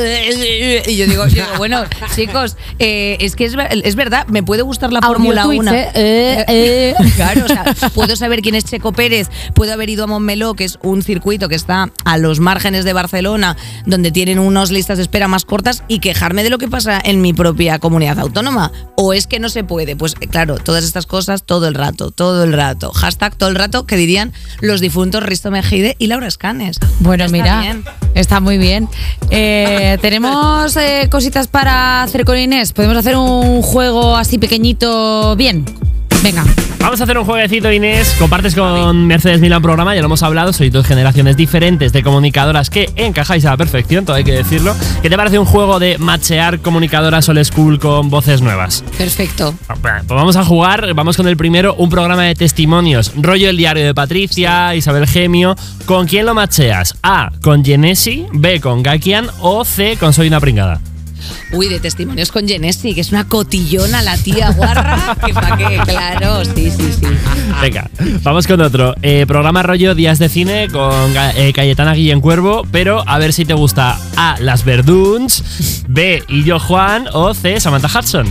y 0.86 0.96
yo 0.96 1.06
digo, 1.06 1.26
yo 1.26 1.34
digo, 1.44 1.46
bueno, 1.58 1.82
chicos, 2.14 2.56
es 2.78 3.36
que 3.36 3.44
es, 3.44 3.54
es 3.84 3.94
verdad, 3.96 4.26
me 4.28 4.42
puede 4.42 4.62
gustar 4.62 4.92
la 4.92 5.00
Fórmula 5.00 5.42
tweets, 5.44 5.60
1. 5.62 5.72
¿eh? 5.74 6.41
Eh. 6.48 6.94
Claro, 7.16 7.44
o 7.44 7.48
sea, 7.48 7.64
puedo 7.94 8.16
saber 8.16 8.40
quién 8.42 8.54
es 8.54 8.64
Checo 8.64 8.92
Pérez, 8.92 9.28
puedo 9.54 9.72
haber 9.72 9.90
ido 9.90 10.04
a 10.04 10.06
Montmeló, 10.06 10.54
que 10.54 10.64
es 10.64 10.78
un 10.82 11.02
circuito 11.02 11.48
que 11.48 11.54
está 11.54 11.90
a 12.04 12.18
los 12.18 12.40
márgenes 12.40 12.84
de 12.84 12.92
Barcelona, 12.92 13.56
donde 13.86 14.10
tienen 14.10 14.38
unas 14.38 14.70
listas 14.70 14.96
de 14.96 15.02
espera 15.02 15.28
más 15.28 15.44
cortas, 15.44 15.82
y 15.88 15.98
quejarme 15.98 16.42
de 16.42 16.50
lo 16.50 16.58
que 16.58 16.68
pasa 16.68 17.00
en 17.04 17.20
mi 17.20 17.32
propia 17.32 17.78
comunidad 17.78 18.18
autónoma. 18.18 18.72
¿O 18.96 19.12
es 19.12 19.26
que 19.26 19.38
no 19.40 19.48
se 19.48 19.64
puede? 19.64 19.94
Pues 19.96 20.14
eh, 20.20 20.26
claro, 20.26 20.56
todas 20.58 20.84
estas 20.84 21.06
cosas 21.06 21.44
todo 21.44 21.68
el 21.68 21.74
rato, 21.74 22.10
todo 22.10 22.44
el 22.44 22.52
rato. 22.52 22.92
Hashtag 22.92 23.36
todo 23.36 23.48
el 23.50 23.56
rato 23.56 23.86
que 23.86 23.96
dirían 23.96 24.32
los 24.60 24.80
difuntos 24.80 25.22
Risto 25.22 25.50
Mejide 25.50 25.96
y 25.98 26.06
Laura 26.06 26.26
Escanes. 26.28 26.78
Bueno, 27.00 27.24
Está 27.24 27.36
mira, 27.36 27.60
bien. 27.60 27.84
está 28.14 28.40
muy 28.40 28.58
bien. 28.58 28.88
Eh, 29.30 29.98
Tenemos 30.02 30.76
eh, 30.76 31.08
cositas 31.10 31.48
para 31.48 32.02
hacer 32.02 32.24
con 32.24 32.38
Inés. 32.38 32.72
Podemos 32.72 32.96
hacer 32.96 33.16
un 33.16 33.62
juego 33.62 34.16
así 34.16 34.38
pequeñito, 34.38 35.36
bien. 35.36 35.64
Venga. 36.22 36.44
Vamos 36.78 37.00
a 37.00 37.04
hacer 37.04 37.16
un 37.16 37.24
jueguecito, 37.24 37.70
Inés. 37.72 38.14
Compartes 38.18 38.54
con 38.54 39.06
Mercedes 39.06 39.40
Milán 39.40 39.62
programa, 39.62 39.94
ya 39.94 40.00
lo 40.00 40.06
hemos 40.06 40.22
hablado. 40.22 40.52
Sois 40.52 40.72
dos 40.72 40.86
generaciones 40.86 41.36
diferentes 41.36 41.92
de 41.92 42.02
comunicadoras 42.02 42.70
que 42.70 42.90
encajáis 42.96 43.44
a 43.44 43.50
la 43.50 43.56
perfección, 43.56 44.04
todo 44.04 44.16
hay 44.16 44.24
que 44.24 44.32
decirlo. 44.32 44.74
¿Qué 45.00 45.08
te 45.08 45.16
parece 45.16 45.38
un 45.38 45.44
juego 45.46 45.78
de 45.78 45.98
machear 45.98 46.60
comunicadoras 46.60 47.28
old 47.28 47.44
school 47.44 47.78
con 47.78 48.10
voces 48.10 48.40
nuevas? 48.42 48.84
Perfecto. 48.98 49.54
Ah, 49.68 49.74
Pues 49.80 50.06
vamos 50.08 50.36
a 50.36 50.44
jugar, 50.44 50.92
vamos 50.94 51.16
con 51.16 51.28
el 51.28 51.36
primero, 51.36 51.74
un 51.74 51.88
programa 51.88 52.24
de 52.24 52.34
testimonios, 52.34 53.12
rollo 53.16 53.48
el 53.48 53.56
diario 53.56 53.84
de 53.84 53.94
Patricia, 53.94 54.74
Isabel 54.74 55.06
Gemio. 55.06 55.56
¿Con 55.86 56.06
quién 56.06 56.26
lo 56.26 56.34
macheas? 56.34 56.96
A, 57.02 57.30
con 57.42 57.64
Genesi, 57.64 58.26
B, 58.32 58.60
con 58.60 58.82
Gakian 58.82 59.28
o 59.40 59.64
C, 59.64 59.96
con 59.98 60.12
Soy 60.12 60.28
una 60.28 60.40
pringada. 60.40 60.80
Uy, 61.52 61.68
de 61.68 61.80
testimonios 61.80 62.32
con 62.32 62.48
Genesi, 62.48 62.94
que 62.94 63.02
es 63.02 63.10
una 63.12 63.24
cotillona 63.28 64.00
la 64.02 64.16
tía 64.16 64.50
guarra. 64.52 65.16
que 65.26 65.34
pa' 65.34 65.56
qué, 65.58 65.78
claro, 65.86 66.44
sí, 66.44 66.70
sí, 66.70 66.90
sí. 66.98 67.06
Venga, 67.60 67.90
vamos 68.22 68.46
con 68.46 68.60
otro. 68.62 68.94
Eh, 69.02 69.26
programa 69.26 69.62
rollo 69.62 69.94
Días 69.94 70.18
de 70.18 70.28
Cine 70.30 70.68
con 70.72 71.12
eh, 71.36 71.52
Cayetana 71.54 71.92
Guillén 71.94 72.20
Cuervo, 72.22 72.62
pero 72.72 73.06
a 73.06 73.18
ver 73.18 73.32
si 73.34 73.44
te 73.44 73.52
gusta 73.54 73.98
A, 74.16 74.36
Las 74.40 74.64
Verduns, 74.64 75.84
B, 75.88 76.22
y 76.28 76.42
yo 76.44 76.58
Juan 76.58 77.06
o 77.12 77.34
C, 77.34 77.60
Samantha 77.60 77.88
Hudson. 77.98 78.26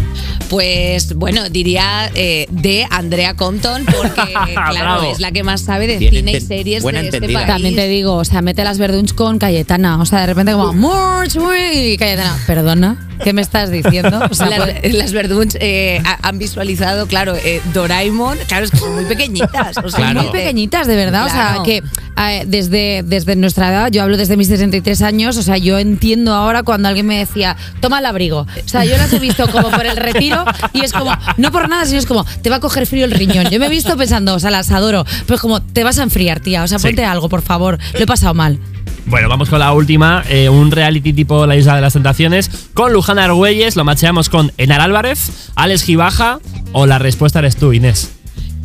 Pues 0.49 1.13
bueno, 1.13 1.47
diría 1.49 2.09
eh, 2.15 2.47
de 2.49 2.85
Andrea 2.89 3.35
Compton, 3.35 3.85
porque 3.85 4.33
claro, 4.53 4.73
Bravo. 4.73 5.11
es 5.11 5.19
la 5.19 5.31
que 5.31 5.43
más 5.43 5.61
sabe 5.61 5.85
de 5.87 5.97
Bien 5.97 6.11
cine 6.13 6.31
y 6.31 6.35
enten- 6.35 6.47
series 6.47 6.83
buena 6.83 6.99
de 7.01 7.05
este 7.05 7.17
entendida. 7.17 7.39
país. 7.41 7.53
También 7.53 7.75
te 7.75 7.87
digo, 7.87 8.15
o 8.15 8.25
sea, 8.25 8.41
mete 8.41 8.63
las 8.63 8.79
verduns 8.79 9.13
con 9.13 9.37
Cayetana. 9.37 10.01
O 10.01 10.05
sea, 10.05 10.21
de 10.21 10.25
repente 10.27 10.53
como, 10.53 10.73
"Murch, 10.73 11.35
uy", 11.37 11.91
y 11.93 11.97
Cayetana, 11.97 12.35
perdona, 12.47 13.07
¿qué 13.23 13.33
me 13.33 13.41
estás 13.41 13.69
diciendo? 13.71 14.21
O 14.29 14.33
sea, 14.33 14.47
las, 14.49 14.71
pues- 14.79 14.93
las 14.93 15.11
Verduns 15.13 15.57
eh, 15.59 16.01
ha- 16.05 16.27
han 16.27 16.37
visualizado, 16.37 17.07
claro, 17.07 17.35
eh, 17.35 17.61
Doraemon, 17.73 18.37
claro, 18.47 18.65
es 18.65 18.71
que 18.71 18.77
son 18.77 18.95
muy 18.95 19.05
pequeñitas. 19.05 19.77
O 19.83 19.89
sea, 19.89 19.99
Claro. 19.99 20.23
muy 20.23 20.31
pequeñitas, 20.31 20.87
de 20.87 20.95
verdad. 20.95 21.25
O 21.25 21.29
sea, 21.29 21.57
que 21.63 21.83
eh, 22.17 22.43
desde, 22.47 23.03
desde 23.05 23.35
nuestra 23.35 23.69
edad, 23.69 23.89
yo 23.91 24.03
hablo 24.03 24.17
desde 24.17 24.37
mis 24.37 24.47
63 24.47 25.01
años, 25.01 25.37
o 25.37 25.41
sea, 25.43 25.57
yo 25.57 25.77
entiendo 25.79 26.33
ahora 26.33 26.63
cuando 26.63 26.87
alguien 26.87 27.05
me 27.07 27.17
decía, 27.17 27.55
toma 27.79 27.99
el 27.99 28.05
abrigo. 28.05 28.41
O 28.41 28.67
sea, 28.69 28.85
yo 28.85 28.97
las 28.97 29.11
he 29.13 29.19
visto 29.19 29.47
como 29.49 29.69
por 29.69 29.85
el 29.85 29.97
retiro 29.97 30.43
y 30.73 30.81
es 30.81 30.93
como, 30.93 31.11
no 31.37 31.51
por 31.51 31.67
nada, 31.69 31.85
sino 31.85 31.99
es 31.99 32.05
como, 32.05 32.25
te 32.41 32.49
va 32.49 32.57
a 32.57 32.59
coger 32.59 32.85
frío 32.87 33.05
el 33.05 33.11
riñón. 33.11 33.49
Yo 33.49 33.59
me 33.59 33.65
he 33.67 33.69
visto 33.69 33.95
pensando, 33.97 34.35
o 34.35 34.39
sea, 34.39 34.51
las 34.51 34.71
adoro, 34.71 35.05
pero 35.25 35.35
es 35.35 35.41
como, 35.41 35.61
te 35.61 35.83
vas 35.83 35.97
a 35.99 36.03
enfriar, 36.03 36.39
tía. 36.39 36.63
O 36.63 36.67
sea, 36.67 36.79
Sí. 36.79 36.87
ponte 36.87 37.05
algo, 37.05 37.29
por 37.29 37.41
favor. 37.41 37.77
Lo 37.93 37.99
he 37.99 38.05
pasado 38.07 38.33
mal. 38.33 38.59
Bueno, 39.05 39.27
vamos 39.29 39.50
con 39.50 39.60
la 39.60 39.74
última. 39.74 40.24
eh, 40.29 40.48
un 40.50 40.72
reality 40.72 41.12
tipo 41.13 41.46
La 41.46 41.55
Isla 41.55 41.75
de 41.75 41.81
las 41.81 41.93
Tentaciones. 41.93 42.50
Con 42.74 42.93
Lujana 42.93 43.25
Argüelles 43.25 43.75
lo 43.75 43.84
macheamos 43.84 44.29
con 44.29 44.51
Enar 44.58 44.81
Álvarez, 44.81 45.50
Alex 45.55 45.84
Gibaja 45.84 46.39
o 46.72 46.86
la 46.86 47.00
respuesta 47.00 47.39
eres 47.39 47.55
tú, 47.58 47.74
Inés. 47.74 48.12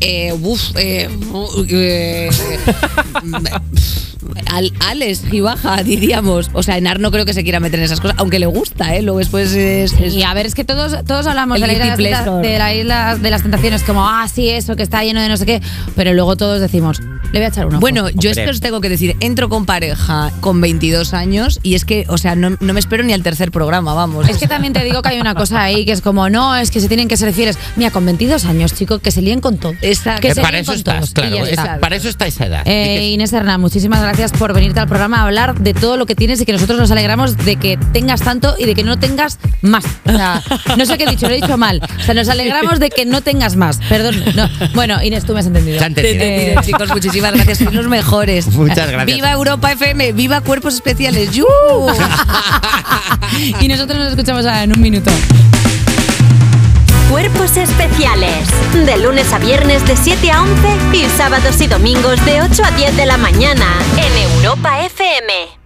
Eh, 0.00 0.32
uf, 0.42 0.60
eh, 0.76 1.08
uh, 1.32 1.64
eh, 1.70 2.28
al, 4.52 4.72
Alex 4.80 5.22
y 5.32 5.40
baja, 5.40 5.82
diríamos. 5.82 6.50
O 6.52 6.62
sea, 6.62 6.76
Enar 6.76 7.00
no 7.00 7.10
creo 7.10 7.24
que 7.24 7.32
se 7.32 7.42
quiera 7.42 7.60
meter 7.60 7.78
en 7.80 7.86
esas 7.86 8.00
cosas, 8.00 8.16
aunque 8.18 8.38
le 8.38 8.44
gusta, 8.46 8.94
¿eh? 8.94 9.00
Luego 9.02 9.18
después 9.20 9.52
es. 9.54 9.94
es- 9.94 10.14
Y 10.14 10.22
a 10.22 10.34
ver, 10.34 10.44
es 10.46 10.54
que 10.54 10.64
todos, 10.64 11.02
todos 11.06 11.26
hablamos 11.26 11.58
de 11.60 11.66
la, 11.66 11.72
isla 11.72 11.96
de 11.96 12.58
la 12.58 12.74
isla 12.74 13.16
de 13.16 13.30
las 13.30 13.42
tentaciones 13.42 13.82
como, 13.84 14.06
ah, 14.06 14.26
sí, 14.32 14.50
eso, 14.50 14.76
que 14.76 14.82
está 14.82 15.02
lleno 15.02 15.20
de 15.22 15.28
no 15.30 15.36
sé 15.38 15.46
qué, 15.46 15.62
pero 15.94 16.12
luego 16.12 16.36
todos 16.36 16.60
decimos, 16.60 17.00
le 17.38 17.40
voy 17.40 17.46
a 17.46 17.48
echar 17.48 17.66
uno. 17.66 17.80
Bueno, 17.80 18.08
yo 18.10 18.30
es 18.30 18.36
que 18.36 18.48
os 18.48 18.60
tengo 18.60 18.80
que 18.80 18.88
decir, 18.88 19.16
entro 19.20 19.48
con 19.48 19.66
pareja 19.66 20.32
con 20.40 20.60
22 20.60 21.14
años 21.14 21.60
y 21.62 21.74
es 21.74 21.84
que, 21.84 22.04
o 22.08 22.18
sea, 22.18 22.34
no, 22.34 22.56
no 22.60 22.72
me 22.72 22.80
espero 22.80 23.02
ni 23.04 23.12
al 23.12 23.22
tercer 23.22 23.50
programa, 23.50 23.94
vamos. 23.94 24.28
Es 24.28 24.38
que 24.38 24.46
también 24.46 24.72
te 24.72 24.82
digo 24.84 25.02
que 25.02 25.08
hay 25.10 25.20
una 25.20 25.34
cosa 25.34 25.62
ahí 25.62 25.84
que 25.84 25.92
es 25.92 26.00
como, 26.00 26.28
no, 26.30 26.56
es 26.56 26.70
que 26.70 26.80
se 26.80 26.88
tienen 26.88 27.08
que 27.08 27.16
ser 27.16 27.32
fieles. 27.32 27.58
Mira, 27.76 27.90
con 27.90 28.04
22 28.04 28.44
años, 28.46 28.74
chico, 28.74 28.98
que 28.98 29.10
se 29.10 29.22
líen 29.22 29.40
con 29.40 29.58
todo. 29.58 29.74
Exacto. 29.82 30.22
Que 30.22 30.28
Que 30.28 30.34
se 30.34 30.42
para 30.42 30.58
eso 30.58 30.72
con 30.72 30.78
estás, 30.78 30.96
todos, 30.96 31.10
claro. 31.12 31.46
está. 31.46 31.78
para 31.78 31.96
eso 31.96 32.08
está 32.08 32.26
esa 32.26 32.46
edad. 32.46 32.62
Eh, 32.66 32.96
que- 32.98 33.08
Inés 33.10 33.32
Hernán, 33.32 33.60
muchísimas 33.60 34.00
gracias 34.02 34.32
por 34.32 34.52
venirte 34.54 34.80
al 34.80 34.88
programa 34.88 35.18
a 35.18 35.22
hablar 35.24 35.58
de 35.58 35.74
todo 35.74 35.96
lo 35.96 36.06
que 36.06 36.14
tienes 36.14 36.40
y 36.40 36.44
que 36.46 36.52
nosotros 36.52 36.78
nos 36.78 36.90
alegramos 36.90 37.36
de 37.36 37.56
que 37.56 37.78
tengas 37.92 38.20
tanto 38.22 38.54
y 38.58 38.64
de 38.64 38.74
que 38.74 38.82
no 38.84 38.98
tengas 38.98 39.38
más. 39.62 39.84
O 40.04 40.10
sea, 40.10 40.42
no 40.76 40.84
sé 40.86 40.96
qué 40.98 41.04
he 41.04 41.10
dicho, 41.10 41.28
lo 41.28 41.34
he 41.34 41.40
dicho 41.40 41.56
mal. 41.56 41.80
O 41.98 42.02
sea, 42.02 42.14
nos 42.14 42.28
alegramos 42.28 42.80
de 42.80 42.90
que 42.90 43.04
no 43.04 43.20
tengas 43.20 43.56
más. 43.56 43.78
Perdón. 43.88 44.22
no. 44.34 44.48
Bueno, 44.74 45.02
Inés, 45.02 45.24
tú 45.24 45.32
me 45.34 45.40
has 45.40 45.46
entendido. 45.46 45.78
Te 45.78 45.84
he 45.84 46.12
entendido, 46.12 46.62
chicos, 46.62 46.90
muchísimas 47.32 47.32
gracias, 47.32 47.58
sois 47.58 47.74
los 47.74 47.88
mejores. 47.88 48.46
Muchas 48.54 48.90
gracias. 48.90 49.16
Viva 49.16 49.32
Europa 49.32 49.72
FM, 49.72 50.12
viva 50.12 50.40
Cuerpos 50.40 50.74
Especiales. 50.74 51.30
¡Yu! 51.32 51.46
y 53.60 53.68
nosotros 53.68 53.98
nos 53.98 54.10
escuchamos 54.10 54.44
ahora 54.44 54.62
en 54.62 54.72
un 54.72 54.80
minuto. 54.80 55.10
Cuerpos 57.10 57.56
especiales. 57.56 58.48
De 58.72 58.98
lunes 58.98 59.32
a 59.32 59.38
viernes 59.38 59.86
de 59.86 59.96
7 59.96 60.30
a 60.30 60.42
11 60.42 60.68
y 60.92 61.04
sábados 61.16 61.60
y 61.60 61.66
domingos 61.66 62.24
de 62.24 62.42
8 62.42 62.62
a 62.64 62.70
10 62.72 62.96
de 62.96 63.06
la 63.06 63.16
mañana 63.16 63.66
en 63.96 64.34
Europa 64.34 64.84
FM. 64.84 65.46